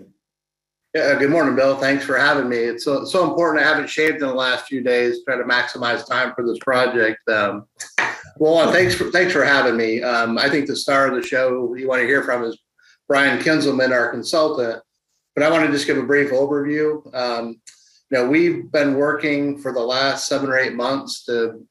[0.95, 1.75] Yeah, good morning, Bill.
[1.75, 2.57] Thanks for having me.
[2.57, 3.65] It's so, so important.
[3.65, 7.19] I haven't shaved in the last few days, try to maximize time for this project.
[7.27, 7.67] Um,
[8.37, 10.01] well, thanks for thanks for having me.
[10.01, 12.57] Um, I think the star of the show you want to hear from is
[13.07, 14.81] Brian Kinzelman, our consultant.
[15.35, 17.13] But I want to just give a brief overview.
[17.13, 17.61] Um,
[18.09, 21.65] you know, we've been working for the last seven or eight months to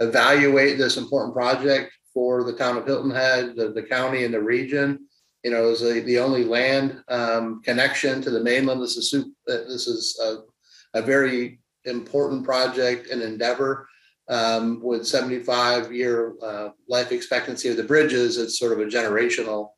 [0.00, 4.40] evaluate this important project for the town of Hilton Head, the, the county, and the
[4.40, 5.06] region
[5.42, 8.80] you know, a, the only land um, connection to the mainland.
[8.80, 13.88] This is uh, this is a, a very important project and endeavor.
[14.28, 19.70] Um, with 75 year uh, life expectancy of the bridges, it's sort of a generational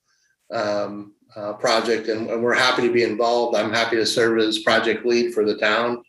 [0.53, 3.57] um, uh, project, and, and, we're happy to be involved.
[3.57, 6.03] I'm happy to serve as project lead for the town.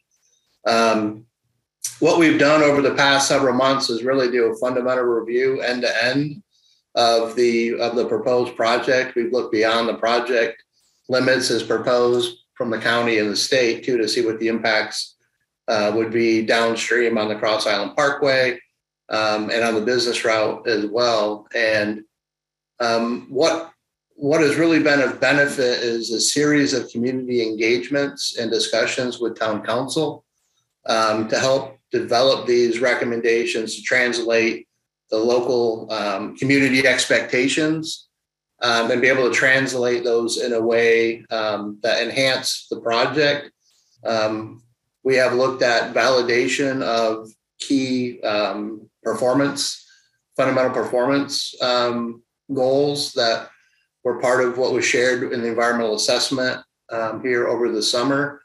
[0.67, 1.25] Um,
[1.99, 5.83] what we've done over the past several months is really do a fundamental review end
[5.83, 6.43] to end
[6.95, 9.15] of the of the proposed project.
[9.15, 10.61] We've looked beyond the project
[11.09, 15.14] limits as proposed from the county and the state too to see what the impacts
[15.67, 18.59] uh, would be downstream on the Cross Island Parkway
[19.09, 21.47] um, and on the business route as well.
[21.55, 22.03] And
[22.79, 23.71] um, what
[24.17, 29.37] what has really been of benefit is a series of community engagements and discussions with
[29.37, 30.23] town council
[30.85, 34.67] um, to help develop these recommendations to translate
[35.09, 38.07] the local um, community expectations
[38.61, 43.51] um, and be able to translate those in a way um, that enhance the project.
[44.05, 44.63] Um,
[45.05, 49.87] we have looked at validation of key um, performance,
[50.35, 52.21] fundamental performance um,
[52.53, 53.49] goals that
[54.03, 56.61] were part of what was shared in the environmental assessment
[57.23, 58.41] here over the summer.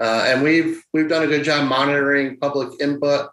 [0.00, 3.30] Uh, and we've we've done a good job monitoring public input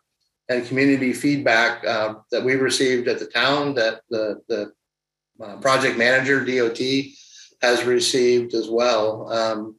[0.49, 4.71] and community feedback uh, that we received at the town that the the
[5.43, 6.79] uh, project manager DOT
[7.61, 9.31] has received as well.
[9.31, 9.75] Um,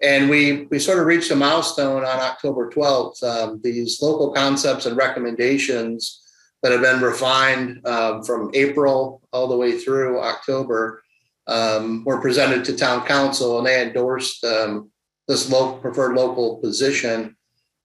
[0.00, 3.22] and we we sort of reached a milestone on October 12th.
[3.22, 6.22] Um, these local concepts and recommendations
[6.62, 11.02] that have been refined um, from April all the way through October
[11.46, 14.90] um, were presented to town council, and they endorsed um,
[15.26, 17.36] this preferred local position.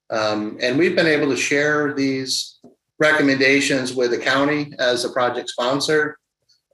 [0.10, 2.60] Um, and we've been able to share these
[2.99, 6.17] recommendations with the county as a project sponsor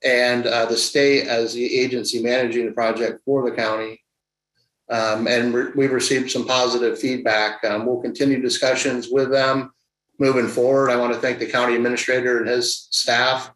[0.04, 4.02] and uh, the state as the agency managing the project for the county.
[4.89, 7.63] Um, and re- we've received some positive feedback.
[7.63, 9.71] Um, we'll continue discussions with them
[10.17, 10.89] moving forward.
[10.89, 13.52] I want to thank the county administrator and his staff,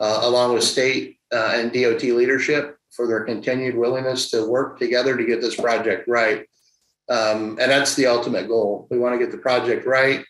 [0.00, 5.16] uh, along with state uh, and DOT leadership for their continued willingness to work together
[5.16, 6.46] to get this project right.
[7.08, 8.86] Um, and that's the ultimate goal.
[8.90, 10.24] We want to get the project right.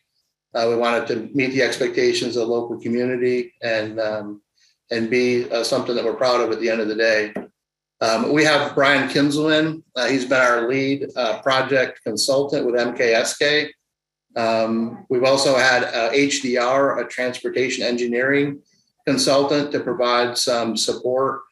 [0.54, 4.40] Uh, we want it to meet the expectations of the local community and um,
[4.90, 7.32] and be uh, something that we're proud of at the end of the day.
[8.00, 9.82] Um, we have Brian Kinzelman.
[9.94, 13.70] Uh, he's been our lead uh, project consultant with MKSK.
[14.36, 18.60] Um, we've also had HDR, a transportation engineering
[19.06, 21.42] consultant, to provide some support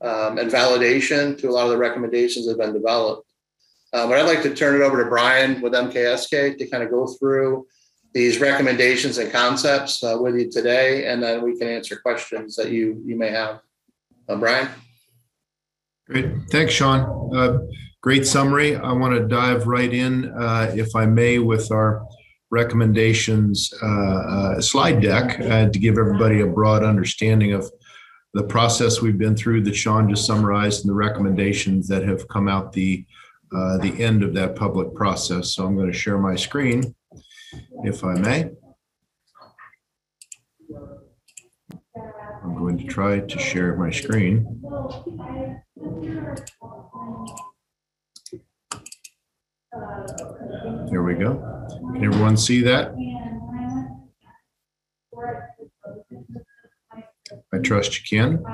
[0.00, 3.28] um, and validation to a lot of the recommendations that have been developed.
[3.92, 6.90] Uh, but I'd like to turn it over to Brian with MKSK to kind of
[6.90, 7.66] go through
[8.14, 12.70] these recommendations and concepts uh, with you today, and then we can answer questions that
[12.70, 13.60] you you may have.
[14.28, 14.68] Uh, Brian.
[16.08, 17.34] Great, thanks, Shawn.
[17.34, 17.58] Uh,
[18.00, 18.76] great summary.
[18.76, 22.04] I want to dive right in, uh, if I may, with our
[22.50, 27.70] recommendations uh, slide deck to give everybody a broad understanding of
[28.34, 32.48] the process we've been through that Shawn just summarized and the recommendations that have come
[32.48, 33.04] out the
[33.54, 35.54] uh, the end of that public process.
[35.54, 36.94] So I'm going to share my screen,
[37.84, 38.50] if I may.
[42.42, 44.62] I'm going to try to share my screen.
[50.90, 51.66] There we go.
[51.94, 52.94] Can everyone see that?
[57.52, 58.44] I trust you can.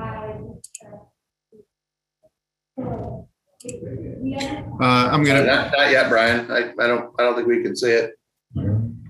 [4.81, 6.49] Uh, I'm gonna, Not, not yet, Brian.
[6.49, 8.13] I, I don't I don't think we can see it.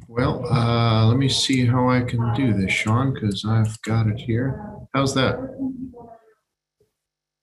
[0.08, 4.20] well, uh, let me see how I can do this, Shawn, because I've got it
[4.20, 4.62] here.
[4.94, 5.38] How's that?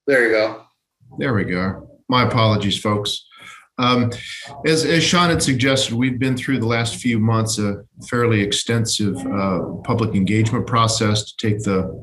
[0.07, 0.66] There you go.
[1.19, 1.89] There we go.
[2.09, 3.27] My apologies, folks.
[3.79, 4.11] Um,
[4.65, 9.17] as, as Shawn had suggested, we've been through the last few months a fairly extensive
[9.27, 12.03] uh, public engagement process to take the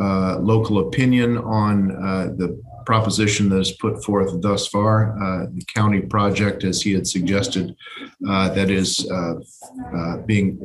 [0.00, 5.16] uh, local opinion on uh, the proposition that is put forth thus far.
[5.22, 7.74] Uh, the county project, as he had suggested,
[8.28, 9.34] uh, that is uh,
[9.96, 10.60] uh being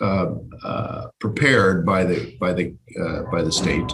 [0.00, 2.74] uh, prepared by the by the
[3.30, 3.90] by the state.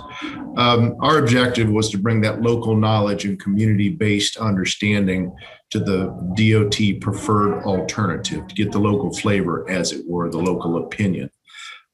[0.56, 5.34] Um, our objective was to bring that local knowledge and community-based understanding
[5.70, 10.78] to the DOT preferred alternative to get the local flavor, as it were, the local
[10.78, 11.30] opinion.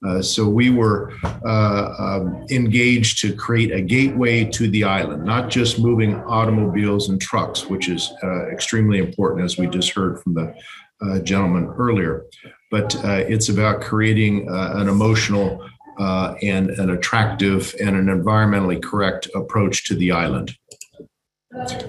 [0.04, 1.12] Uh, so we were
[1.46, 7.20] uh, um, engaged to create a gateway to the island, not just moving automobiles and
[7.20, 10.54] trucks, which is uh, extremely important, as we just heard from the
[11.00, 12.24] uh, gentleman earlier.
[12.70, 15.66] But uh, it's about creating an emotional
[15.98, 20.56] and an attractive and an environmentally correct approach to the island.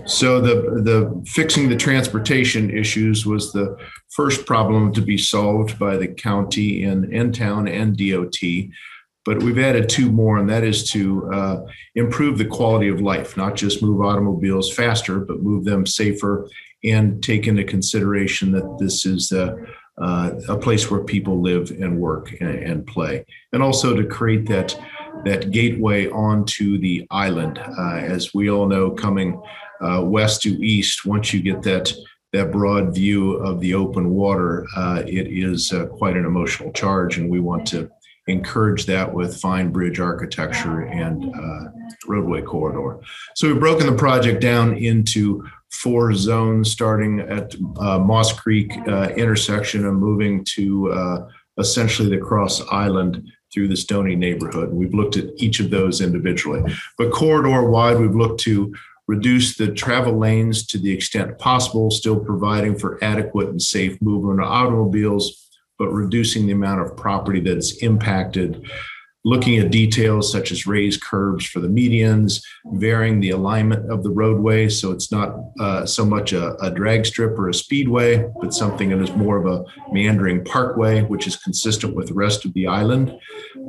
[0.05, 3.77] So the the fixing the transportation issues was the
[4.09, 8.37] first problem to be solved by the county and, and town and DOT.
[9.25, 13.35] But we've added two more, and that is to uh, improve the quality of life,
[13.35, 16.47] not just move automobiles faster, but move them safer
[16.83, 19.55] and take into consideration that this is a,
[19.99, 24.47] uh, a place where people live and work and, and, play, and also to create
[24.47, 24.79] that
[25.25, 27.57] that gateway onto the island.
[27.57, 29.41] Uh, as we all know, coming
[29.81, 31.93] uh, west to east, once you get that
[32.31, 37.17] that broad view of the open water, uh, it is uh, quite an emotional charge,
[37.17, 37.89] and we want to
[38.27, 41.69] encourage that with fine bridge architecture and uh,
[42.07, 42.99] roadway corridor.
[43.35, 48.73] So we've broken the project down into four zones, starting at uh, Moss Creek
[49.15, 54.71] intersection and moving to essentially the Cross Island through the Stony neighborhood.
[54.71, 56.61] We've looked at each of those individually.
[56.99, 58.75] But corridor wide, we've looked to
[59.07, 64.41] reduce the travel lanes to the extent possible, still providing for adequate and safe movement
[64.41, 65.41] of automobiles
[65.77, 68.65] but reducing the amount of property that is impacted
[69.25, 74.09] looking at details such as raised curbs for the medians, varying the alignment of the
[74.09, 78.53] roadway so it's not uh, so much a, a, drag strip or a speedway, but
[78.53, 82.53] something that is more of a meandering parkway, which is consistent with the rest of
[82.53, 83.17] the island.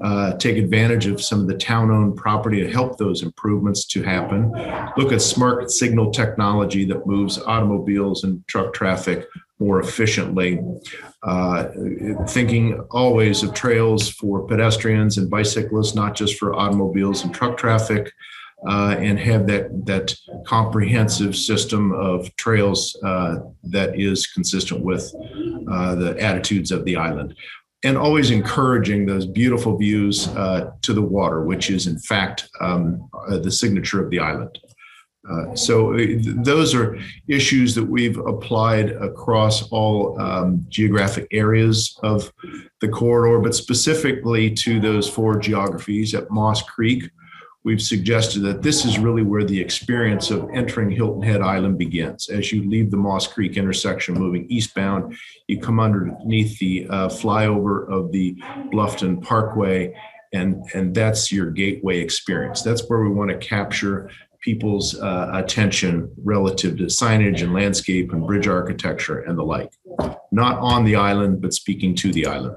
[0.05, 4.03] Uh, take advantage of some of the town owned property to help those improvements to
[4.03, 4.53] happen.
[4.99, 9.27] Look at smart signal technology that moves automobiles and truck traffic
[9.59, 10.61] more efficiently.
[11.23, 11.69] Uh,
[12.29, 18.13] thinking always of trails for pedestrians and bicyclists, not just for automobiles and truck traffic,
[18.69, 20.15] uh, and have that that
[20.47, 25.15] comprehensive system of trails uh, that is consistent with
[25.71, 27.35] uh, the attitudes of the island.
[27.85, 33.09] And always encouraging those beautiful views uh, to the water, which is in fact um,
[33.29, 34.59] uh, the signature of the island.
[35.29, 36.99] Uh, so uh, those are
[37.29, 42.33] issues that we've applied across all um, geographic areas of
[42.81, 47.11] the corridor, but specifically to those four geographies at Moss Creek.
[47.65, 52.29] We've suggested that this is really where the experience of entering Hilton Head Island begins.
[52.29, 55.17] As you leave the Moss Creek intersection moving eastbound,
[55.49, 58.37] you come underneath the uh, flyover of the
[58.73, 59.93] Bluffton Parkway
[60.33, 64.11] and and that's your gateway experience that's where we want to capture
[64.47, 69.73] people's uh, attention relative to signage and landscape and bridge architecture and the like.
[70.31, 72.55] Not on the island, but speaking to the island.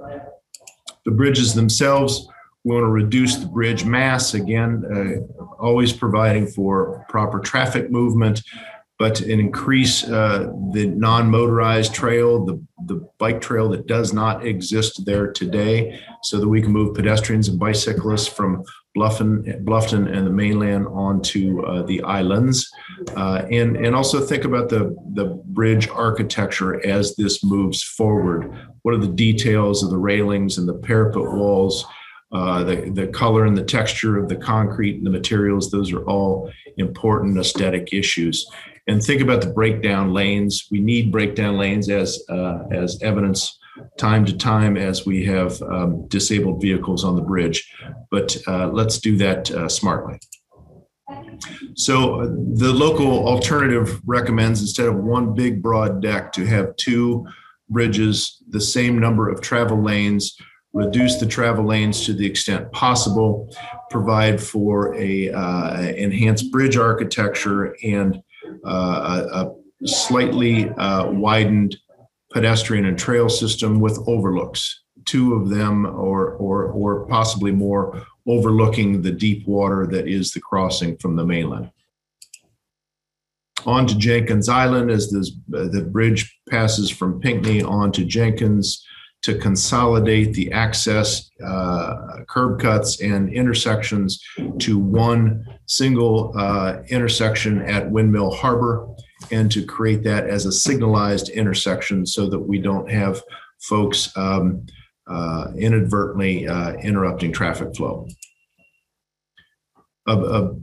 [1.05, 2.27] The bridges themselves,
[2.63, 8.43] we want to reduce the bridge mass, again, uh, always providing for proper traffic movement,
[8.99, 15.31] but increase uh, the non-motorized trail, the, the bike trail that does not exist there
[15.31, 18.63] today, so that we can move pedestrians and bicyclists from
[18.97, 22.69] Bluffton, Bluffton and the mainland onto uh, the islands,
[23.15, 28.51] uh, and and also think about the the bridge architecture as this moves forward.
[28.81, 31.85] What are the details of the railings and the parapet walls?
[32.31, 36.03] Uh, the the color and the texture of the concrete and the materials; those are
[36.05, 38.49] all important aesthetic issues.
[38.87, 40.67] And think about the breakdown lanes.
[40.71, 43.58] We need breakdown lanes as uh, as evidence
[43.97, 47.71] time to time as we have um, disabled vehicles on the bridge.
[48.11, 50.19] But uh, let's do that uh, smartly.
[51.75, 57.25] So uh, the local alternative recommends instead of one big broad deck to have two
[57.69, 60.35] bridges, the same number of travel lanes,
[60.73, 63.49] reduce the travel lanes to the extent possible,
[63.89, 68.21] provide for a uh, enhanced bridge architecture and
[68.65, 71.77] uh, a, slightly uh, widened
[72.31, 79.01] pedestrian and trail system with overlooks, two of them or, or, or possibly more overlooking
[79.01, 81.71] the deep water that is the crossing from the mainland.
[83.65, 88.85] On to Jenkins Island as this, uh, the bridge passes from Pinckney on to Jenkins
[89.21, 94.23] to consolidate the access uh, curb cuts and intersections
[94.59, 98.87] to one single uh, intersection at Windmill Harbor
[99.31, 103.21] and to create that as a signalized intersection so that we don't have
[103.59, 104.65] folks um,
[105.07, 108.07] uh, inadvertently uh, interrupting traffic flow.
[110.07, 110.55] A, a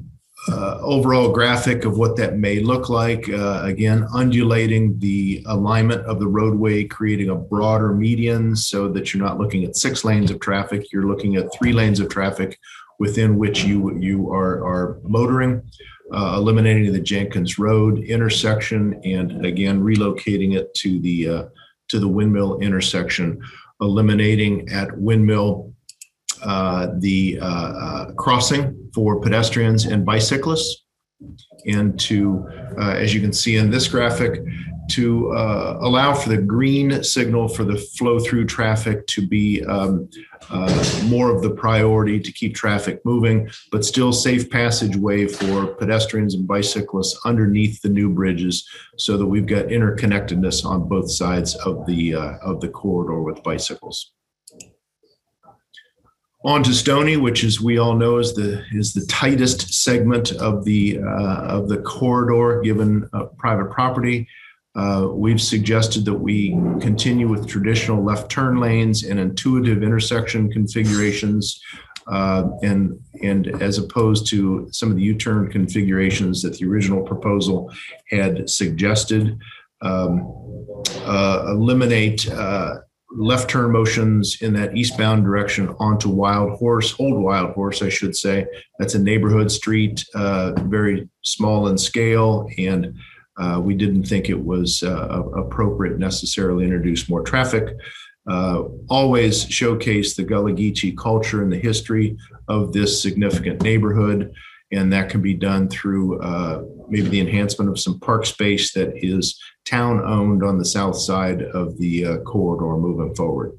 [0.48, 3.28] uh, overall graphic of what that may look like.
[3.28, 9.24] Uh, again, undulating the alignment of the roadway, creating a broader median so that you're
[9.24, 12.58] not looking at six lanes of traffic, you're looking at three lanes of traffic
[12.98, 15.62] within which you, you are, are motoring
[16.12, 21.44] uh, eliminating the Jenkins Road intersection, and again relocating it to the uh,
[21.88, 23.40] to the Windmill intersection,
[23.80, 25.72] eliminating at Windmill
[26.42, 30.84] uh, the uh, uh, crossing for pedestrians and bicyclists,
[31.66, 32.46] and to,
[32.78, 34.42] uh, as you can see in this graphic,
[34.88, 40.08] to uh, allow for the green signal for the flow through traffic to be um,
[40.50, 46.34] uh, more of the priority to keep traffic moving, but still safe passageway for pedestrians
[46.34, 51.84] and bicyclists underneath the new bridges, so that we've got interconnectedness on both sides of
[51.86, 54.12] the uh, of the corridor with bicycles.
[56.44, 60.64] On to Stony, which, as we all know, is the is the tightest segment of
[60.64, 64.28] the uh, of the corridor, given uh, private property.
[64.76, 66.50] Uh, we've suggested that we
[66.80, 71.60] continue with traditional left turn lanes and intuitive intersection configurations,
[72.08, 77.72] uh, and and as opposed to some of the U-turn configurations that the original proposal
[78.10, 79.38] had suggested.
[79.80, 80.32] Um,
[81.04, 82.76] uh, eliminate uh,
[83.16, 88.16] left turn motions in that eastbound direction onto Wild Horse, Old Wild Horse, I should
[88.16, 88.46] say.
[88.78, 92.96] That's a neighborhood street, uh, very small in scale, and
[93.38, 97.76] uh, we didn't think it was uh, appropriate necessarily introduce more traffic.
[98.28, 102.16] Uh, always showcase the Gullah Geechee culture and the history
[102.48, 104.32] of this significant neighborhood,
[104.72, 108.92] and that can be done through uh, maybe the enhancement of some park space that
[108.96, 113.52] is town owned on the south side of the uh, corridor moving forward.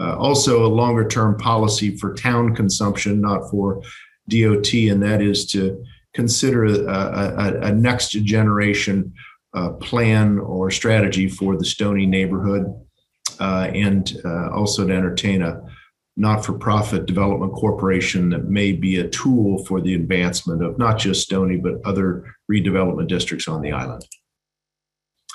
[0.00, 3.82] Uh, also, a longer term policy for town consumption, not for
[4.28, 5.84] DOT, and that is to
[6.14, 9.12] consider a, a, a next generation
[9.54, 12.66] uh, plan or strategy for the Stony neighborhood,
[13.40, 15.60] uh, and uh, also to entertain a
[16.16, 20.98] not for profit development corporation that may be a tool for the advancement of not
[20.98, 24.04] just Stony, but other redevelopment districts on the island.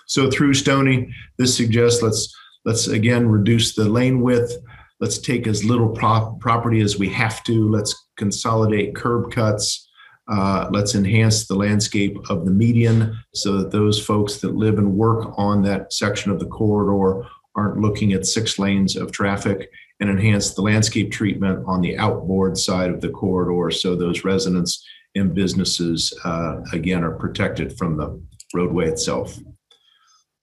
[0.06, 2.34] So through Stony, this suggests let's
[2.66, 4.54] let's again reduce the lane width.
[5.00, 7.70] Let's take as little prop property as we have to.
[7.70, 9.87] Let's consolidate curb cuts.
[10.30, 14.94] Uh, let's enhance the landscape of the median so that those folks that live and
[14.94, 17.26] work on that section of the corridor
[17.56, 19.70] aren't looking at six lanes of traffic
[20.00, 24.86] and enhance the landscape treatment on the outboard side of the corridor so those residents
[25.16, 28.22] and businesses, uh, again, are protected from the
[28.54, 29.40] roadway itself.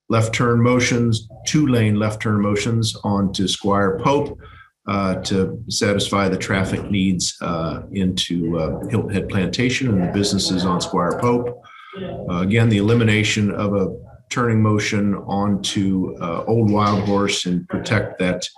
[0.08, 4.38] Left turn motions, two lane left turn motions onto Squire Pope
[4.86, 10.64] uh, to satisfy the traffic needs uh, into uh, Hilton Head Plantation and the businesses
[10.64, 11.62] on Squire Pope.
[12.00, 13.96] Uh, again, the elimination of a
[14.28, 18.48] turning motion onto uh, Old Wild Horse and protect that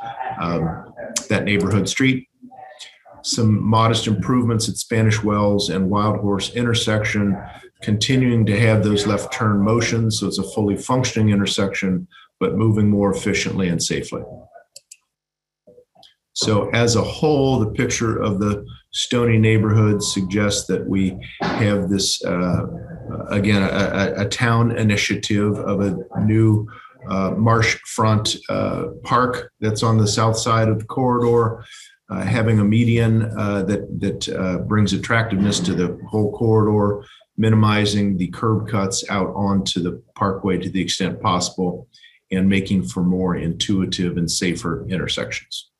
[0.41, 0.93] um,
[1.29, 2.29] that neighborhood street.
[3.23, 7.37] Some modest improvements at Spanish Wells and Wild Horse intersection,
[7.83, 12.07] continuing to have those left turn motions, so it's a fully functioning intersection,
[12.39, 14.23] but moving more efficiently and safely.
[16.37, 22.23] So, as a whole, the picture of the Stony neighborhood suggests that we have this,
[22.27, 22.67] uh,
[23.31, 26.69] again, a, a, town initiative of a new
[27.09, 31.65] uh, marsh front uh, park that's on the south side of the corridor.
[32.11, 37.03] Uh, having a median uh, that that uh, brings attractiveness to the whole corridor,
[37.39, 41.89] minimizing the curb cuts out onto the parkway to the extent possible,
[42.31, 45.71] and making for more intuitive and safer intersections.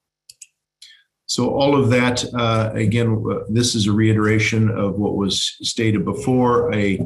[1.27, 6.05] So all of that, uh, again, uh, this is a reiteration of what was stated
[6.05, 7.01] before, a,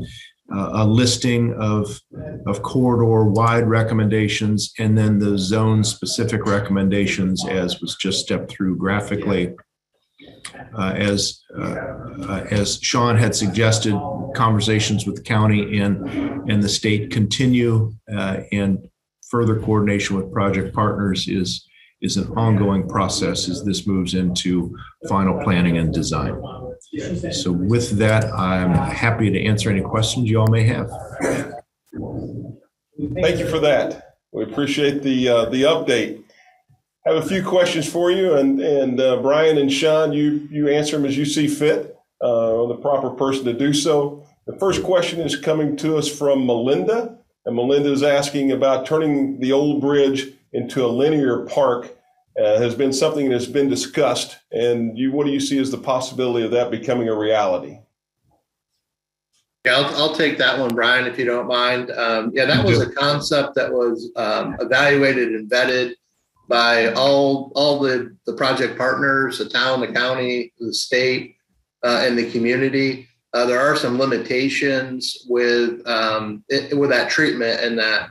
[0.53, 1.99] uh, a listing of,
[2.47, 8.77] of corridor wide recommendations and then the zone specific recommendations as was just stepped through
[8.77, 9.55] graphically.
[10.77, 11.77] Uh, as uh,
[12.29, 13.95] uh, as Shawn had suggested,
[14.35, 16.07] conversations with the county and
[16.51, 18.89] and the state continue, and
[19.29, 21.67] further coordination with project partners is
[22.01, 24.77] is an ongoing process as this moves into
[25.09, 26.41] final planning and design.
[27.33, 30.91] So with that, I'm happy to answer any questions you all may have.
[31.93, 34.17] Thank you for that.
[34.33, 36.23] We appreciate the uh, the update.
[37.07, 40.69] I have a few questions for you, and and uh, Brian and Shawn, you you
[40.69, 41.97] answer them as you see fit.
[42.23, 44.23] Uh, or the proper person to do so.
[44.47, 49.41] The first question is coming to us from Melinda, and Melinda is asking about turning
[49.41, 51.97] the old bridge into a linear park
[52.41, 54.39] uh, has been something that has been discussed.
[54.53, 57.79] And you, what do you see as the possibility of that becoming a reality?
[59.65, 61.91] Yeah, I'll, I'll take that one, Brian, if you don't mind.
[61.91, 65.93] Um, yeah, that was a concept that was um, evaluated and vetted
[66.49, 71.37] by all all the the project partners, the town, the county, the state,
[71.85, 73.07] uh, and the community.
[73.35, 78.11] Uh, there are some limitations with um, it, with that treatment, and that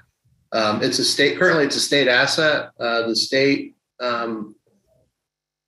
[0.51, 2.71] um, it's a state currently it's a state asset.
[2.79, 4.55] Uh, the state um,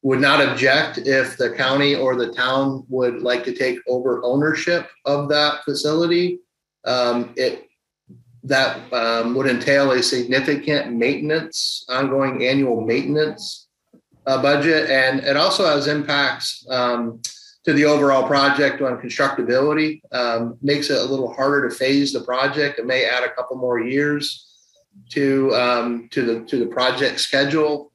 [0.01, 4.89] would not object if the county or the town would like to take over ownership
[5.05, 6.39] of that facility.
[6.85, 7.67] Um, it
[8.43, 13.67] that um, would entail a significant maintenance, ongoing annual maintenance
[14.25, 17.21] uh, budget, and it also has impacts um,
[17.65, 20.01] to the overall project on constructability.
[20.11, 22.79] Um, makes it a little harder to phase the project.
[22.79, 24.50] It may add a couple more years
[25.11, 27.91] to um, to the to the project schedule,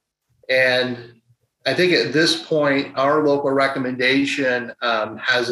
[0.49, 1.17] and
[1.67, 5.51] I think at this point, our local recommendation um, has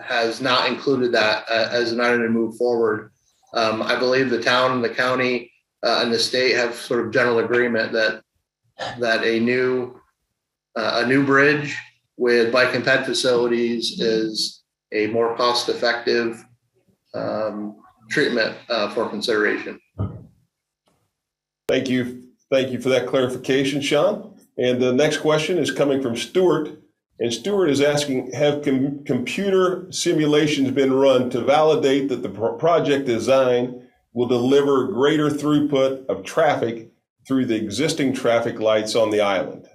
[0.00, 3.10] has not included that uh, as an item to move forward.
[3.54, 7.12] Um, I believe the town and the county uh, and the state have sort of
[7.12, 8.22] general agreement that
[8.98, 10.00] that a new
[10.76, 11.76] uh, a new bridge
[12.16, 16.44] with bike and ped facilities is a more cost effective
[17.14, 17.76] um,
[18.10, 19.80] treatment uh, for consideration.
[21.68, 22.22] Thank you.
[22.50, 24.38] Thank you for that clarification, Shawn.
[24.58, 26.78] And the next question is coming from Stuart.
[27.20, 32.56] And Stuart is asking Have com- computer simulations been run to validate that the pro-
[32.56, 36.90] project design will deliver greater throughput of traffic
[37.26, 39.66] through the existing traffic lights on the island?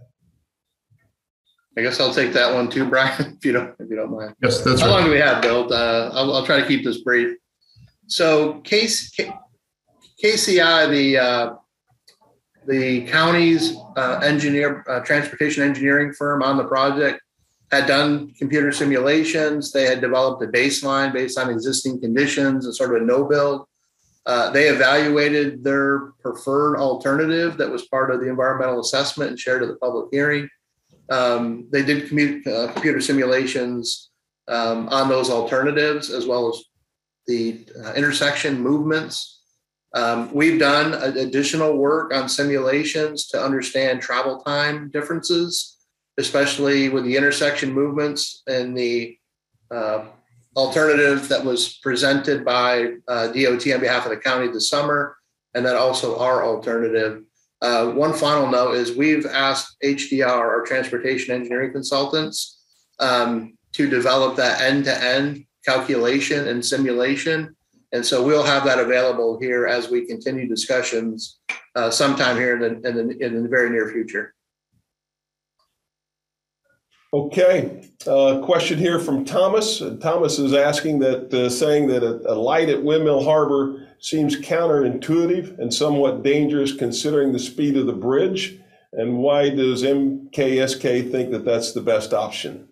[1.78, 4.36] I guess I'll take that one too, Brian, if you don't if you don't mind.
[4.44, 4.96] Yes, that's How right.
[4.96, 5.72] long do we have, Bill?
[5.74, 7.38] Uh, I'll, I'll try to keep this brief.
[8.08, 9.16] So case,
[10.24, 11.54] KCI, the uh,
[12.70, 17.20] the county's uh, engineer, uh, transportation engineering firm on the project,
[17.72, 19.72] had done computer simulations.
[19.72, 23.65] They had developed a baseline based on existing conditions and sort of a no build.
[24.26, 29.63] Uh, they evaluated their preferred alternative that was part of the environmental assessment and shared
[29.63, 30.47] at the public hearing.
[31.09, 34.11] Um, they did commu- uh, computer simulations
[34.47, 36.63] um, on those alternatives as well as
[37.26, 39.39] the uh, intersection movements.
[39.94, 45.78] Um, we've done additional work on simulations to understand travel time differences,
[46.18, 49.18] especially with the intersection movements and the
[49.72, 50.06] uh,
[50.56, 55.18] alternative that was presented by uh, DOT on behalf of the county this summer,
[55.56, 57.24] and then also our alternative.
[57.62, 62.64] Uh, one final note is we've asked HDR, our transportation engineering consultants,
[63.00, 67.56] um, to develop that end-to-end calculation and simulation
[67.92, 71.40] and so we'll have that available here as we continue discussions
[71.76, 74.36] uh, sometime here in the, in the, in the very near future.
[77.12, 79.82] Okay, uh, question here from Thomas.
[79.82, 84.36] Uh, Thomas is asking that, uh, saying that a, a light at Windmill Harbor seems
[84.36, 88.60] counterintuitive and somewhat dangerous considering the speed of the bridge.
[88.94, 92.68] And why does MKSK think that that's the best option?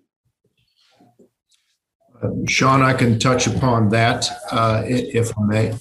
[2.48, 5.74] Shawn, I can touch upon that uh, if I may.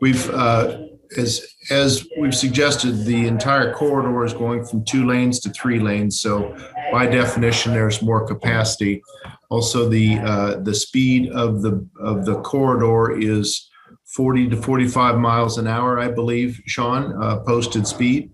[0.00, 0.78] We've, uh,
[1.16, 6.20] as as we've suggested, the entire corridor is going from two lanes to three lanes.
[6.20, 6.56] So,
[6.92, 9.02] by definition, there's more capacity.
[9.48, 13.68] Also, the uh, the speed of the of the corridor is
[14.06, 18.30] 40 to 45 miles an hour, I believe, Shawn, uh, posted speed.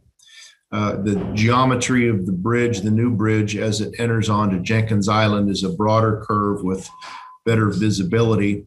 [0.70, 5.50] Uh, the geometry of the bridge, the new bridge, as it enters onto Jenkins Island,
[5.50, 6.88] is a broader curve with
[7.44, 8.66] better visibility.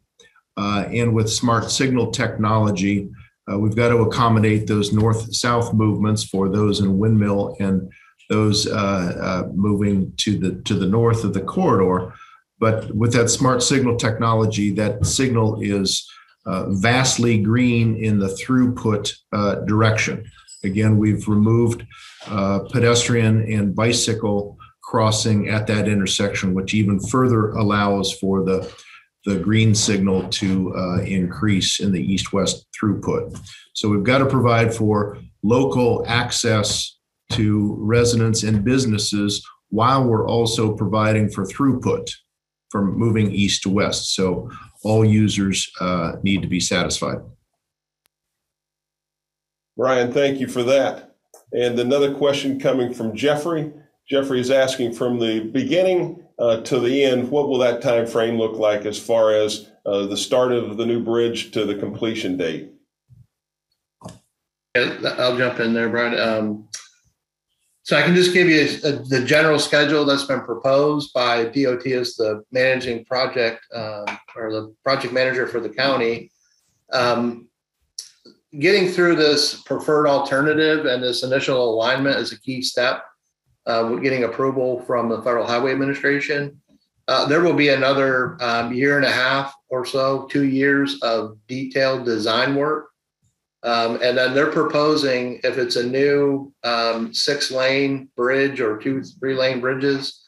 [0.58, 3.10] Uh, and with smart signal technology,
[3.52, 7.92] uh, we've got to accommodate those north-south movements for those in Windmill and
[8.30, 12.14] those uh, uh, moving to the to the north of the corridor.
[12.60, 16.10] But with that smart signal technology, that signal is
[16.46, 20.26] uh, vastly green in the throughput uh, direction.
[20.64, 21.86] Again, we've removed
[22.72, 28.72] pedestrian and bicycle crossing at that intersection, which even further allows for the,
[29.26, 33.38] the green signal to uh, increase in the east-west throughput.
[33.74, 36.98] So we've got to provide for local access
[37.32, 42.08] to residents and businesses while we're also providing for throughput
[42.70, 44.14] from moving east to west.
[44.14, 44.50] So
[44.84, 47.18] all users uh, need to be satisfied.
[49.76, 51.16] Brian, thank you for that.
[51.52, 53.74] And another question coming from Jeffrey.
[54.08, 58.38] Jeffrey is asking from the beginning uh, to the end, what will that time frame
[58.38, 62.38] look like as far as uh, the start of the new bridge to the completion
[62.38, 62.72] date?
[64.76, 66.20] I'll jump in there, Brian.
[66.20, 66.68] Um,
[67.84, 71.46] so I can just give you a, a, the general schedule that's been proposed by
[71.46, 76.32] DOT as the managing project um, or the project manager for the county.
[76.92, 77.48] Um,
[78.60, 83.04] getting through this preferred alternative and this initial alignment is a key step
[83.66, 86.62] uh, getting approval from the Federal Highway Administration.
[87.08, 91.38] Uh, there will be another um, year and a half or so, two years of
[91.48, 92.90] detailed design work.
[93.64, 99.04] Um, and then they're proposing if it's a new um, six lane bridge or two,
[99.04, 100.24] three lane bridges,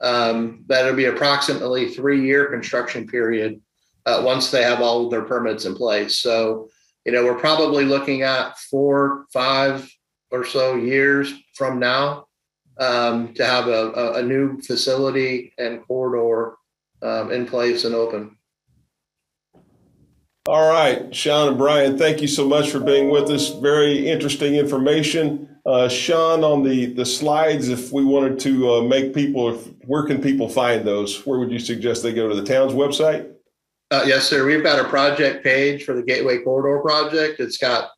[0.00, 3.60] um, that'll be approximately three year construction period
[4.04, 6.20] uh, once they have all of their permits in place.
[6.20, 6.68] So
[7.06, 9.88] you know, we're probably looking at four, five
[10.32, 12.25] or so years from now
[12.78, 16.56] um, to have a, a, new facility and corridor
[17.02, 18.36] um, in place and open.
[20.46, 23.48] All right, Shawn and Brian, thank you so much for being with us.
[23.48, 25.48] Very interesting information.
[25.66, 29.54] Uh, Shawn, on the, the slides, if we wanted to uh, make people,
[29.86, 31.26] where can people find those?
[31.26, 33.32] Where would you suggest they go to the town's website?
[33.90, 34.46] Uh, yes, sir.
[34.46, 37.40] We've got a project page for the Gateway Corridor project.
[37.40, 37.90] It's got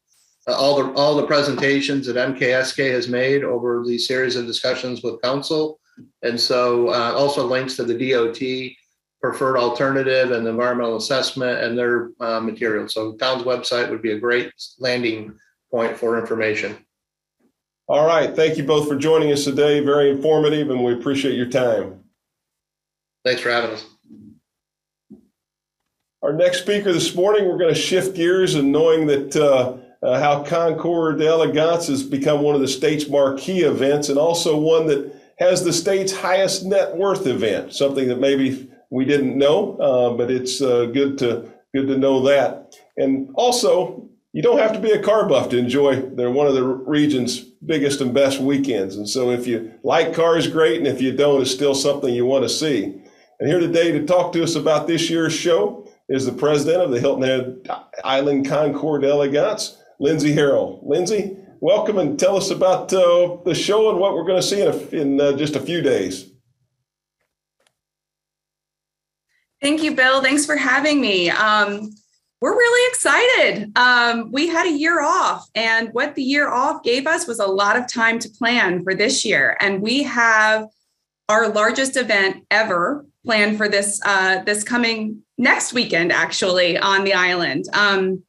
[0.55, 5.21] all the all the presentations that MKSK has made over the series of discussions with
[5.23, 5.81] council,
[6.23, 8.77] and so uh, also links to the DOT
[9.21, 12.95] preferred alternative and the environmental assessment and their uh, materials.
[12.95, 15.37] So town's website would be a great landing
[15.71, 16.77] point for information.
[17.89, 18.35] All right.
[18.35, 19.81] Thank you both for joining us today.
[19.81, 22.05] Very informative, and we appreciate your time.
[23.25, 23.87] Thanks for having us.
[26.23, 30.19] Our next speaker this morning, we're going to shift gears and knowing that uh, uh,
[30.21, 35.15] how Concours d'Elegance has become one of the state's marquee events and also one that
[35.39, 40.31] has the state's highest net worth event, something that maybe we didn't know, uh, but
[40.31, 42.75] it's uh, good to good to know that.
[42.97, 46.55] And also, you don't have to be a car buff to enjoy they're one of
[46.55, 48.97] the region's biggest and best weekends.
[48.97, 52.27] And so, if you like cars, great, and if you don't, it's still something you
[52.27, 53.03] want to see.
[53.41, 56.91] And here today to talk to us about this year's show is the president of
[56.91, 57.69] the Hilton Head
[58.03, 60.81] Island Concours d'Elegance, Lindsay Harrell.
[60.83, 64.63] Lindsay, welcome and tell us about uh, the show and what we're going to see
[64.63, 66.31] in, a, in uh, just a few days.
[69.61, 70.23] Thank you, Bill.
[70.23, 71.31] Thanks for having me.
[71.31, 71.91] Um,
[72.41, 73.77] we're really excited.
[73.77, 77.47] Um, we had a year off, and what the year off gave us was a
[77.47, 79.57] lot of time to plan for this year.
[79.61, 80.69] And we have
[81.29, 87.15] our largest event ever planned for this uh, this coming next weekend, actually, on the
[87.15, 87.65] island.
[87.73, 88.23] Um,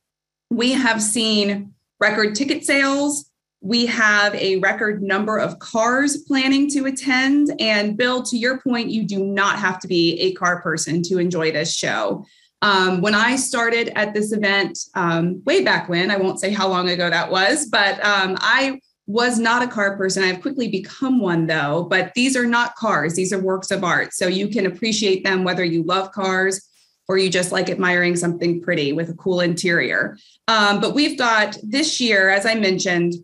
[0.50, 3.30] we have seen record ticket sales
[3.62, 7.52] we have a record number of cars planning to attend.
[7.60, 11.18] And Bill, to your point, you do not have to be a car person to
[11.18, 12.26] enjoy this show.
[12.62, 16.68] Um, when I started at this event um, way back when, I won't say how
[16.68, 20.24] long ago that was, but um, I was not a car person.
[20.24, 24.14] I've quickly become one though, but these are not cars, these are works of art.
[24.14, 26.69] So you can appreciate them whether you love cars
[27.10, 30.16] or you just like admiring something pretty with a cool interior.
[30.48, 33.16] Um, but we've got this year, as I mentioned,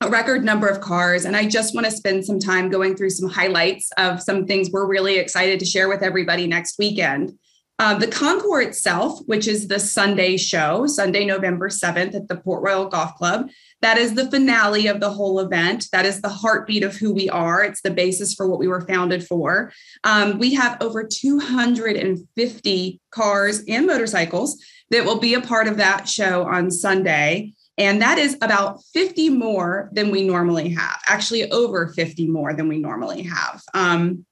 [0.00, 1.24] a record number of cars.
[1.24, 4.70] And I just want to spend some time going through some highlights of some things
[4.72, 7.38] we're really excited to share with everybody next weekend.
[7.82, 12.62] Uh, the Concours itself, which is the Sunday show, Sunday, November 7th at the Port
[12.62, 15.88] Royal Golf Club, that is the finale of the whole event.
[15.90, 17.64] That is the heartbeat of who we are.
[17.64, 19.72] It's the basis for what we were founded for.
[20.04, 26.08] Um, we have over 250 cars and motorcycles that will be a part of that
[26.08, 27.52] show on Sunday.
[27.78, 32.68] And that is about 50 more than we normally have, actually, over 50 more than
[32.68, 33.60] we normally have.
[33.74, 34.24] Um,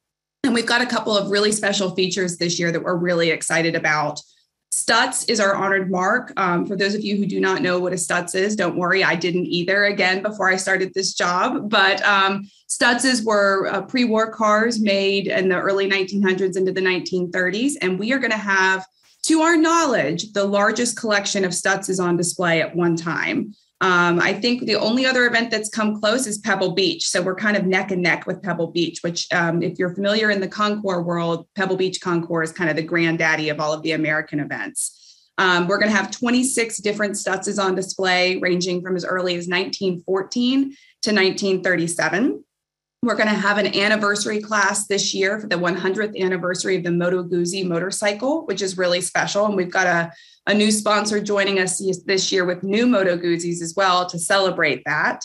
[0.45, 3.75] and we've got a couple of really special features this year that we're really excited
[3.75, 4.21] about.
[4.75, 6.33] Stutz is our honored mark.
[6.37, 9.05] Um, for those of you who do not know what a Stutz is, don't worry,
[9.05, 11.69] I didn't either again before I started this job.
[11.69, 16.81] But um, Stutzes were uh, pre war cars made in the early 1900s into the
[16.81, 17.75] 1930s.
[17.81, 18.85] And we are going to have
[19.25, 23.55] to our knowledge, the largest collection of Stutz is on display at one time.
[23.83, 27.09] Um, I think the only other event that's come close is Pebble Beach.
[27.09, 30.31] So we're kind of neck and neck with Pebble Beach, which, um, if you're familiar
[30.31, 33.83] in the Concours world, Pebble Beach Concours is kind of the granddaddy of all of
[33.83, 35.01] the American events.
[35.39, 39.49] Um, we're going to have 26 different Stutzes on display, ranging from as early as
[39.49, 42.45] 1914 to 1937.
[43.03, 46.91] We're going to have an anniversary class this year for the 100th anniversary of the
[46.91, 49.47] Moto Guzzi motorcycle, which is really special.
[49.47, 50.13] And we've got a,
[50.47, 54.83] a new sponsor joining us this year with new Moto Guzzis as well to celebrate
[54.85, 55.25] that.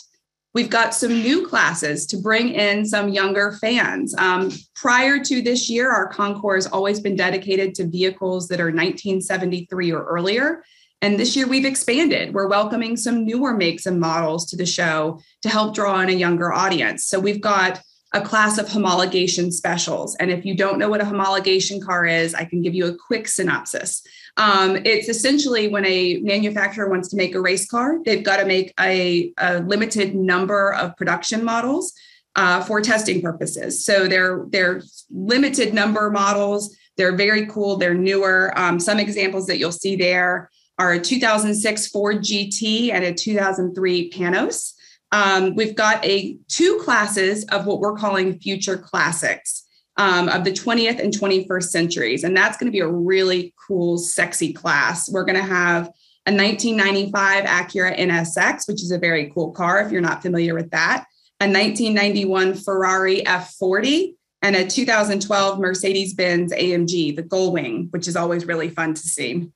[0.54, 4.14] We've got some new classes to bring in some younger fans.
[4.16, 8.72] Um, prior to this year, our concours has always been dedicated to vehicles that are
[8.72, 10.64] 1973 or earlier.
[11.02, 12.32] And this year we've expanded.
[12.32, 16.12] We're welcoming some newer makes and models to the show to help draw in a
[16.12, 17.04] younger audience.
[17.04, 17.82] So we've got
[18.14, 20.14] a class of homologation specials.
[20.16, 22.96] And if you don't know what a homologation car is, I can give you a
[22.96, 24.02] quick synopsis.
[24.38, 28.44] Um, it's essentially when a manufacturer wants to make a race car, they've got to
[28.44, 31.92] make a, a limited number of production models
[32.34, 33.84] uh, for testing purposes.
[33.84, 36.76] So they're they're limited number models.
[36.96, 37.76] They're very cool.
[37.76, 38.52] They're newer.
[38.56, 44.10] Um, some examples that you'll see there are a 2006 Ford GT and a 2003
[44.10, 44.74] Panoz.
[45.12, 49.64] Um, we've got a two classes of what we're calling future classics
[49.96, 53.98] um, of the 20th and 21st centuries, and that's going to be a really cool,
[53.98, 55.10] sexy class.
[55.10, 55.90] We're going to have
[56.26, 60.70] a 1995 Acura NSX, which is a very cool car if you're not familiar with
[60.70, 61.06] that,
[61.40, 68.46] a 1991 Ferrari F40, and a 2012 Mercedes Benz AMG, the Gullwing, which is always
[68.46, 69.50] really fun to see.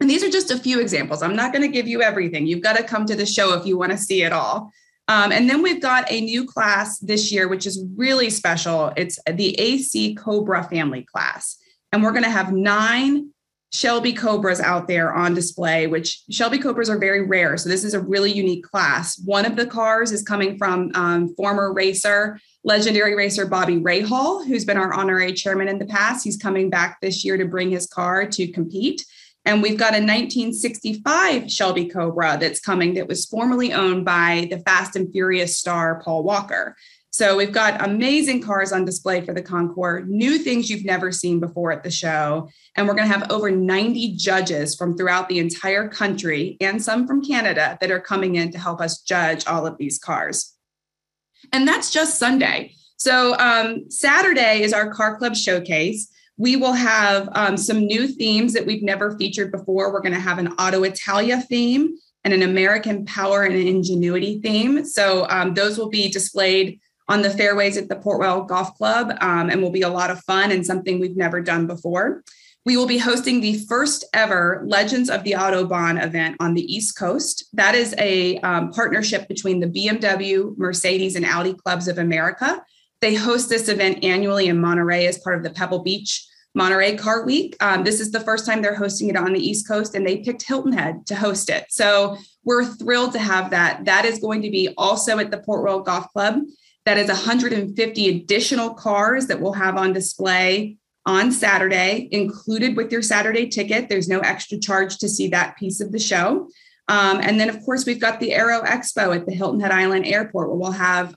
[0.00, 1.22] And these are just a few examples.
[1.22, 2.46] I'm not going to give you everything.
[2.46, 4.70] You've got to come to the show if you want to see it all.
[5.06, 8.92] Um, and then we've got a new class this year, which is really special.
[8.96, 11.58] It's the AC Cobra family class.
[11.92, 13.30] And we're going to have nine
[13.74, 17.56] Shelby Cobras out there on display, which Shelby Cobras are very rare.
[17.56, 19.18] So this is a really unique class.
[19.18, 24.64] One of the cars is coming from um, former racer, legendary racer Bobby Rahal, who's
[24.64, 26.22] been our honorary chairman in the past.
[26.22, 29.04] He's coming back this year to bring his car to compete.
[29.44, 34.60] And we've got a 1965 Shelby Cobra that's coming that was formerly owned by the
[34.60, 36.76] Fast and Furious star Paul Walker.
[37.14, 41.38] So we've got amazing cars on display for the Concours, new things you've never seen
[41.38, 42.48] before at the show.
[42.74, 47.06] And we're going to have over 90 judges from throughout the entire country and some
[47.06, 50.54] from Canada that are coming in to help us judge all of these cars.
[51.52, 52.74] And that's just Sunday.
[52.96, 56.10] So um, Saturday is our Car Club showcase.
[56.36, 59.92] We will have um, some new themes that we've never featured before.
[59.92, 61.94] We're going to have an Auto Italia theme
[62.24, 64.84] and an American Power and Ingenuity theme.
[64.84, 69.16] So um, those will be displayed on the fairways at the Port Royal Golf Club
[69.20, 72.22] um, and will be a lot of fun and something we've never done before.
[72.66, 76.96] We will be hosting the first ever Legends of the Autobahn event on the East
[76.96, 77.44] Coast.
[77.52, 82.62] That is a um, partnership between the BMW, Mercedes, and Audi Clubs of America.
[83.02, 87.26] They host this event annually in Monterey as part of the Pebble Beach Monterey Car
[87.26, 87.56] Week.
[87.60, 90.18] Um, this is the first time they're hosting it on the East Coast, and they
[90.18, 91.66] picked Hilton Head to host it.
[91.68, 93.84] So we're thrilled to have that.
[93.84, 96.42] That is going to be also at the Port Royal Golf Club.
[96.86, 100.76] That is 150 additional cars that we'll have on display
[101.06, 103.88] on Saturday, included with your Saturday ticket.
[103.88, 106.48] There's no extra charge to see that piece of the show.
[106.88, 110.06] Um, and then, of course, we've got the Aero Expo at the Hilton Head Island
[110.06, 111.14] Airport, where we'll have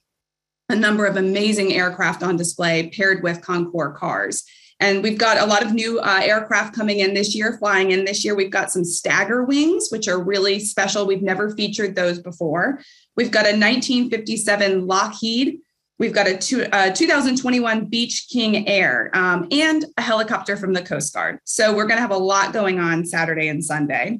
[0.70, 4.44] a number of amazing aircraft on display paired with Concours cars.
[4.80, 8.06] And we've got a lot of new uh, aircraft coming in this year, flying in
[8.06, 8.36] this year.
[8.36, 11.08] We've got some Staggerwings, which are really special.
[11.08, 12.80] We've never featured those before.
[13.18, 15.60] We've got a 1957 Lockheed.
[16.00, 20.84] We've got a two, uh, 2021 Beech King Air um, and a helicopter from the
[20.84, 21.40] Coast Guard.
[21.44, 24.20] So we're going to have a lot going on Saturday and Sunday.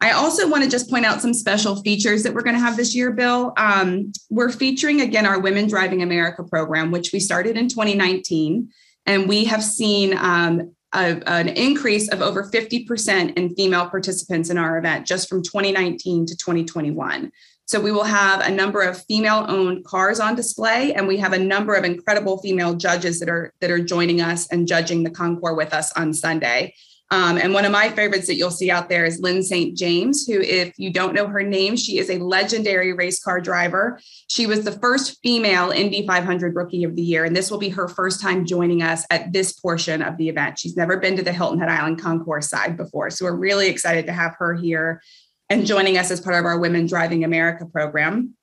[0.00, 2.76] I also want to just point out some special features that we're going to have
[2.76, 3.52] this year, Bill.
[3.56, 8.68] Um, we're featuring again our Women Driving America program, which we started in 2019.
[9.06, 14.58] And we have seen um, a, an increase of over 50% in female participants in
[14.58, 17.32] our event just from 2019 to 2021.
[17.68, 21.38] So we will have a number of female-owned cars on display, and we have a
[21.38, 25.54] number of incredible female judges that are that are joining us and judging the Concours
[25.54, 26.74] with us on Sunday.
[27.10, 29.76] Um, and one of my favorites that you'll see out there is Lyn St.
[29.76, 33.98] James, who, if you don't know her name, she is a legendary race car driver.
[34.28, 37.70] She was the first female Indy 500 Rookie of the Year, and this will be
[37.70, 40.58] her first time joining us at this portion of the event.
[40.58, 44.06] She's never been to the Hilton Head Island Concours side before, so we're really excited
[44.06, 45.02] to have her here
[45.50, 48.34] and joining us as part of our Women Driving America program.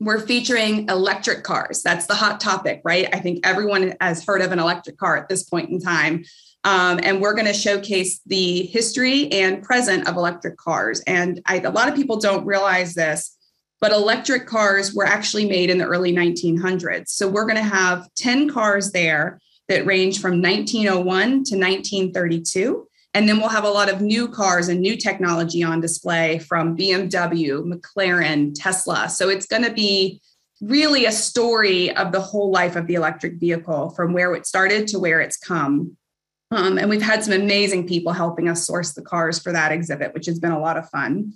[0.00, 1.82] We're featuring electric cars.
[1.82, 3.08] That's the hot topic, right?
[3.12, 6.24] I think everyone has heard of an electric car at this point in time.
[6.64, 11.00] Um, and we're going to showcase the history and present of electric cars.
[11.06, 13.36] And I, a lot of people don't realize this,
[13.80, 17.08] but electric cars were actually made in the early 1900s.
[17.08, 22.87] So we're going to have 10 cars there that range from 1901 to 1932.
[23.18, 26.76] And then we'll have a lot of new cars and new technology on display from
[26.76, 29.08] BMW, McLaren, Tesla.
[29.08, 30.22] So it's going to be
[30.60, 34.86] really a story of the whole life of the electric vehicle from where it started
[34.88, 35.96] to where it's come.
[36.52, 40.14] Um, and we've had some amazing people helping us source the cars for that exhibit,
[40.14, 41.32] which has been a lot of fun.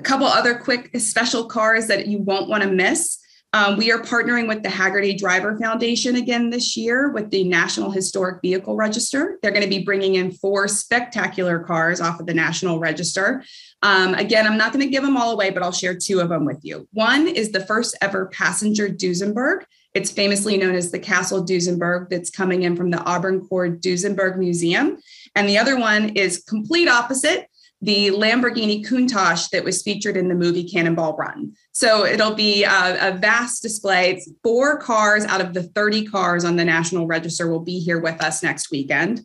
[0.00, 3.18] A couple other quick special cars that you won't want to miss.
[3.54, 7.90] Um, we are partnering with the Hagerty Driver Foundation again this year with the National
[7.90, 9.38] Historic Vehicle Register.
[9.40, 13.42] They're going to be bringing in four spectacular cars off of the National Register.
[13.82, 16.28] Um, again, I'm not going to give them all away, but I'll share two of
[16.28, 16.86] them with you.
[16.92, 19.64] One is the first ever passenger Duesenberg.
[19.94, 24.36] It's famously known as the Castle Duesenberg that's coming in from the Auburn Cord Duesenberg
[24.36, 24.98] Museum.
[25.34, 27.48] And the other one is complete opposite,
[27.80, 31.52] the Lamborghini Countach that was featured in the movie Cannonball Run.
[31.72, 34.10] So it'll be a, a, vast display.
[34.10, 38.00] It's four cars out of the 30 cars on the National Register will be here
[38.00, 39.20] with us next weekend.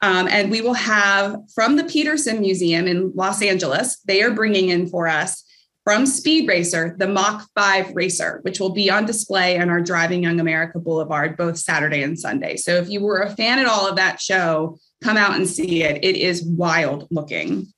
[0.00, 4.70] Um, and we will have from the Petersen Museum in Los Angeles, they are bringing
[4.70, 5.44] in for us
[5.84, 10.22] from Speed Racer, the Mach 5 Racer, which will be on display on our Driving
[10.22, 12.56] Young America Boulevard both Saturday and Sunday.
[12.56, 15.82] So if you were a fan at all of that show, come out and see
[15.82, 16.04] it.
[16.04, 17.72] It is wild looking.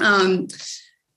[0.00, 0.48] Um,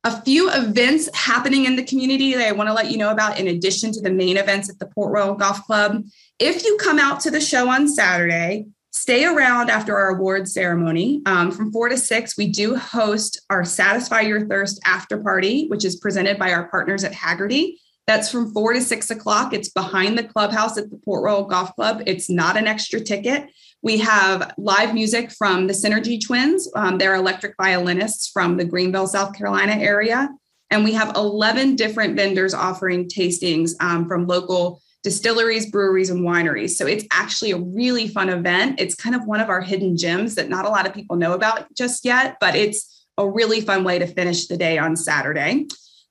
[0.03, 3.37] a few events happening in the community that I want to let you know about
[3.39, 6.03] in addition to the main events at the Port Royal Golf Club.
[6.39, 11.21] If you come out to the show on Saturday, stay around after our award ceremony.
[11.25, 15.83] Um, from four to six, we do host our Satisfy Your Thirst after party, which
[15.83, 17.73] is presented by our partners at Hagerty.
[18.09, 19.53] That's from four to six o'clock.
[19.53, 22.01] It's behind the clubhouse at the Port Royal Golf Club.
[22.07, 23.51] It's not an extra ticket.
[23.83, 26.67] We have live music from the Synergy Twins.
[26.75, 30.27] Um, they're electric violinists from the Greenville, South Carolina area.
[30.71, 36.71] And we have 11 different vendors offering tastings um, from local distilleries, breweries, and wineries.
[36.71, 38.79] So it's actually a really fun event.
[38.79, 41.33] It's kind of one of our hidden gems that not a lot of people know
[41.33, 45.67] about just yet, but it's a really fun way to finish the day on Saturday.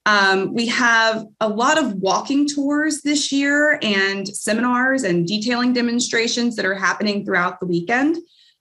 [0.08, 6.56] Um, we have a lot of walking tours this year and seminars and detailing demonstrations
[6.56, 8.16] that are happening throughout the weekend.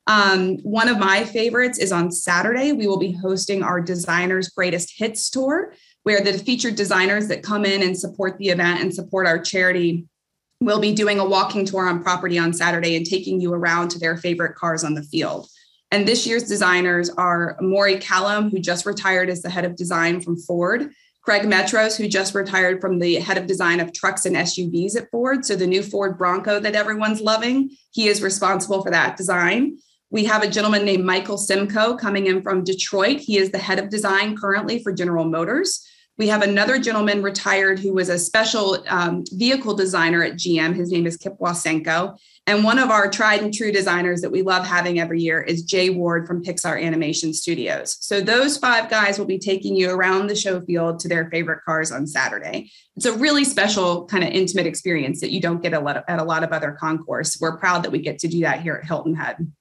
[0.07, 2.73] Um, one of my favorites is on Saturday.
[2.73, 5.73] We will be hosting our Designers Greatest Hits Tour,
[6.03, 10.05] where the featured designers that come in and support the event and support our charity
[10.59, 13.99] will be doing a walking tour on property on Saturday and taking you around to
[13.99, 15.47] their favorite cars on the field.
[15.91, 20.19] And this year's designers are Moray Callum, who just retired as the head of design
[20.19, 20.91] from Ford,
[21.27, 25.11] Craig Metros, who just retired from the head of design of trucks and SUVs at
[25.11, 25.43] Ford.
[25.43, 29.77] So the new Ford Bronco that everyone's loving, he is responsible for that design.
[30.09, 33.19] We have a gentleman named Michael Simcoe coming in from Detroit.
[33.19, 35.85] He is the head of design currently for General Motors.
[36.17, 40.75] We have another gentleman retired who was a special um, vehicle designer at GM.
[40.75, 42.17] His name is Kip Wasenko.
[42.47, 45.61] And one of our tried and true designers that we love having every year is
[45.61, 47.97] Jay Ward from Pixar Animation Studios.
[47.99, 51.63] So those five guys will be taking you around the show field to their favorite
[51.65, 52.71] cars on Saturday.
[52.95, 56.03] It's a really special kind of intimate experience that you don't get a lot of,
[56.07, 57.37] at a lot of other concours.
[57.39, 59.51] We're proud that we get to do that here at Hilton Head.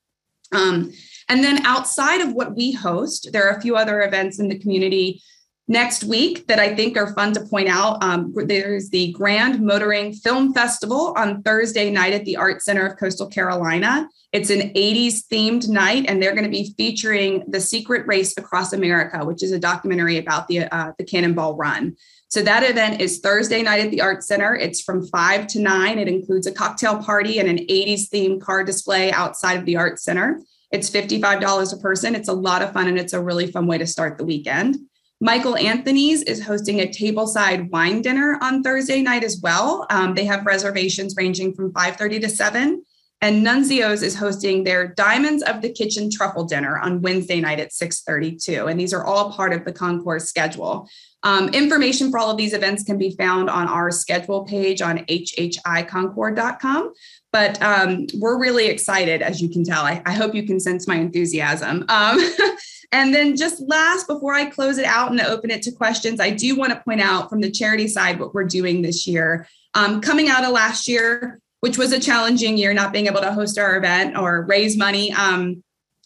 [0.52, 0.92] Um,
[1.28, 4.58] and then outside of what we host, there are a few other events in the
[4.58, 5.20] community
[5.68, 8.02] next week that I think are fun to point out.
[8.02, 12.98] Um, there's the Grand Motoring Film Festival on Thursday night at the Art Center of
[12.98, 14.08] Coastal Carolina.
[14.32, 18.72] It's an 80s themed night, and they're going to be featuring The Secret Race Across
[18.72, 21.96] America, which is a documentary about the, uh, the Cannonball Run.
[22.28, 24.54] So that event is Thursday night at the Art Center.
[24.54, 25.98] It's from 5 to 9.
[25.98, 30.00] It includes a cocktail party and an 80s themed car display outside of the Art
[30.00, 30.40] Center.
[30.72, 32.16] It's $55 a person.
[32.16, 34.76] It's a lot of fun and it's a really fun way to start the weekend.
[35.20, 39.86] Michael Anthony's is hosting a tableside wine dinner on Thursday night as well.
[39.88, 42.82] Um, they have reservations ranging from 5:30 to 7.
[43.22, 47.72] And Nunzio's is hosting their Diamonds of the Kitchen truffle dinner on Wednesday night at
[47.72, 48.66] 6:32.
[48.66, 50.86] And these are all part of the concours schedule.
[51.22, 54.98] Um, information for all of these events can be found on our schedule page on
[55.06, 56.92] hhiconcours.com.
[57.32, 59.82] But um, we're really excited, as you can tell.
[59.82, 61.84] I, I, hope you can sense my enthusiasm.
[61.88, 62.18] Um,
[62.92, 66.30] And then just last, before I close it out and open it to questions, I
[66.30, 69.48] do want to point out from the charity side what we're doing this year.
[69.74, 73.32] Um, coming out of last year, which was a challenging year, not being able to
[73.32, 75.12] host our event or raise money.
[75.12, 75.62] Um,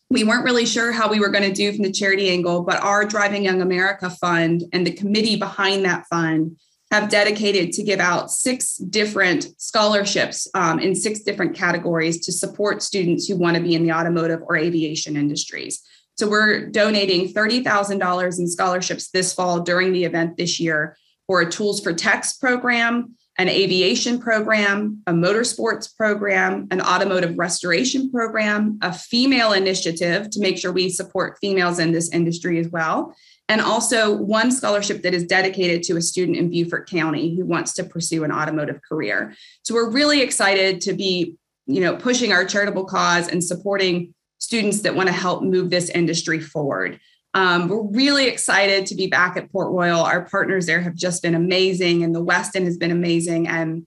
[0.09, 2.83] we weren't really sure how we were going to do from the charity angle, but
[2.83, 6.57] our Driving Young America Fund and the committee behind that fund
[6.91, 12.83] have dedicated to give out six different scholarships um, in six different categories to support
[12.83, 15.83] students who want to be in the automotive or aviation industries.
[16.21, 21.51] So we're donating $30,000 in scholarships this fall during the event this year for a
[21.51, 28.93] Tools for Techs program, an aviation program, a motorsports program, an automotive restoration program, a
[28.93, 33.15] female initiative to make sure we support females in this industry as well,
[33.49, 37.73] and also one scholarship that is dedicated to a student in Beaufort County who wants
[37.73, 39.35] to pursue an automotive career.
[39.63, 44.13] So we're really excited to be, you know, pushing our charitable cause and supporting
[44.51, 46.99] students that want to help move this industry forward.
[47.35, 50.01] Um, we're really excited to be back at Port Royal.
[50.01, 53.47] Our partners there have just been amazing, and the West End has been amazing.
[53.47, 53.87] And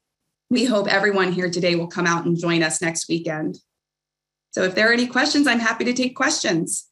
[0.50, 3.60] we hope everyone here today will come out and join us next weekend.
[4.52, 6.88] So, if there are any questions, I'm happy to take questions.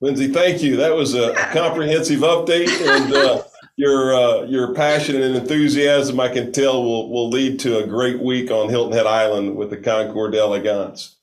[0.00, 0.76] Lindsay, thank you.
[0.76, 1.52] That was a, yeah.
[1.52, 3.42] comprehensive update, and uh,
[3.76, 8.22] your uh, your passion and enthusiasm, I can tell, will will lead to a great
[8.22, 11.16] week on Hilton Head Island with the Concours d'Elegance.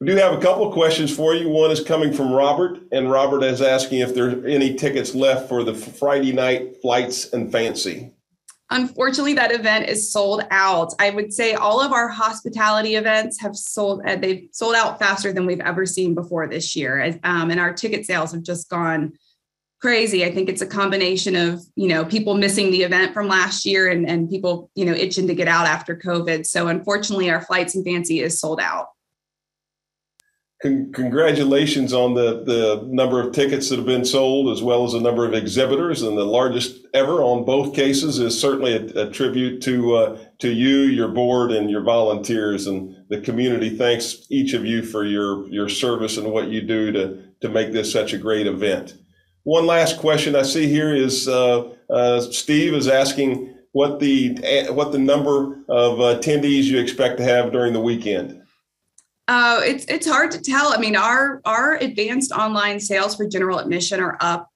[0.00, 1.48] We do have a couple of questions for you.
[1.48, 5.48] One is coming from Robert, and Robert is asking if there are any tickets left
[5.48, 8.12] for the Friday night flights and fancy.
[8.70, 10.92] Unfortunately, that event is sold out.
[10.98, 14.02] I would say all of our hospitality events have sold.
[14.04, 17.72] Uh, they've sold out faster than we've ever seen before this year, um, and our
[17.72, 19.12] ticket sales have just gone
[19.80, 20.24] crazy.
[20.24, 23.88] I think it's a combination of you know people missing the event from last year
[23.88, 26.46] and and people you know itching to get out after COVID.
[26.46, 28.88] So unfortunately, our flights and fancy is sold out.
[30.64, 34.92] Con- congratulations on the, the number of tickets that have been sold, as well as
[34.92, 39.10] the number of exhibitors, and the largest ever on both cases is certainly a, a
[39.10, 43.76] tribute to uh, to you, your board, and your volunteers, and the community.
[43.76, 47.72] Thanks each of you for your your service and what you do to to make
[47.72, 48.94] this such a great event.
[49.42, 54.38] One last question I see here is uh, uh, Steve is asking what the
[54.70, 58.40] what the number of attendees you expect to have during the weekend.
[59.26, 60.72] Uh, it's it's hard to tell.
[60.72, 64.50] I mean, our our advanced online sales for general admission are up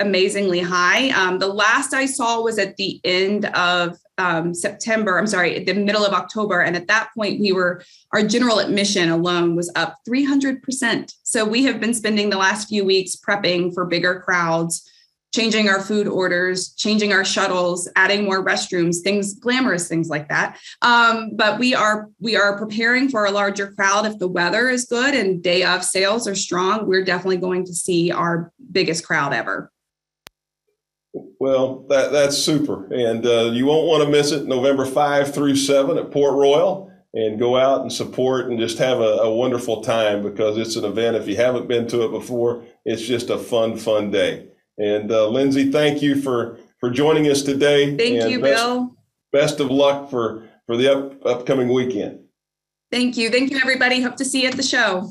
[0.00, 1.10] amazingly high.
[1.10, 5.18] Um, the last I saw was at the end of um, September.
[5.18, 9.10] I'm sorry, the middle of October, and at that point, we were our general admission
[9.10, 11.14] alone was up 300 percent.
[11.22, 14.90] So we have been spending the last few weeks prepping for bigger crowds
[15.34, 20.58] changing our food orders, changing our shuttles, adding more restrooms, things glamorous things like that.
[20.82, 24.06] Um, but we are we are preparing for a larger crowd.
[24.06, 27.74] If the weather is good and day of sales are strong, we're definitely going to
[27.74, 29.70] see our biggest crowd ever.
[31.40, 34.46] Well, that that's super, and uh, you won't want to miss it.
[34.46, 36.86] November five through seven at Port Royal.
[37.14, 40.84] And go out and support and just have a, a wonderful time because it's an
[40.84, 41.16] event.
[41.16, 44.48] If you haven't been to it before, it's just a fun, fun day.
[44.78, 47.96] And uh, Lindsay, thank you for for joining us today.
[47.96, 48.96] Thank and you, best, Bill.
[49.32, 52.20] Best of luck for for the up, upcoming weekend.
[52.90, 53.30] Thank you.
[53.30, 54.00] Thank you, everybody.
[54.00, 55.10] Hope to see you at the show.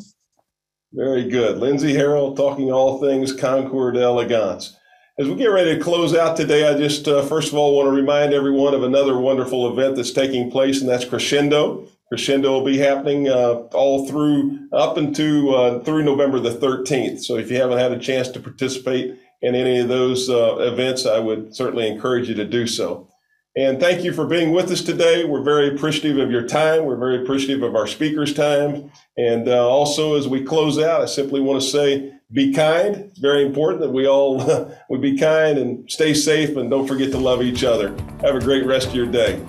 [0.94, 1.58] Very good.
[1.58, 4.76] Lindsay Harrell talking all things Concours Elegance.
[5.20, 7.88] As we get ready to close out today, I just uh, first of all want
[7.88, 11.88] to remind everyone of another wonderful event that's taking place, and that's Crescendo.
[12.10, 17.22] Crescendo will be happening uh, all through up into uh, through November the 13th.
[17.22, 21.06] So if you haven't had a chance to participate in any of those uh, events,
[21.06, 23.08] I would certainly encourage you to do so.
[23.56, 25.26] And thank you for being with us today.
[25.26, 26.86] We're very appreciative of your time.
[26.86, 28.92] We're very appreciative of our speakers' time.
[29.18, 32.96] And uh, also, as we close out, I simply want to say be kind.
[32.96, 34.38] It's very important that we all
[34.90, 37.90] would be kind and stay safe and don't forget to love each other.
[38.22, 39.44] Have a great rest of your day.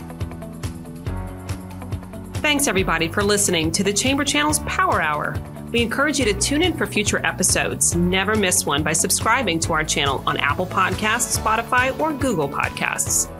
[2.34, 5.36] Thanks, everybody, for listening to the Chamber Channel's Power Hour.
[5.70, 7.94] We encourage you to tune in for future episodes.
[7.94, 13.30] Never miss one by subscribing to our channel on Apple Podcasts, Spotify, or Google Podcasts.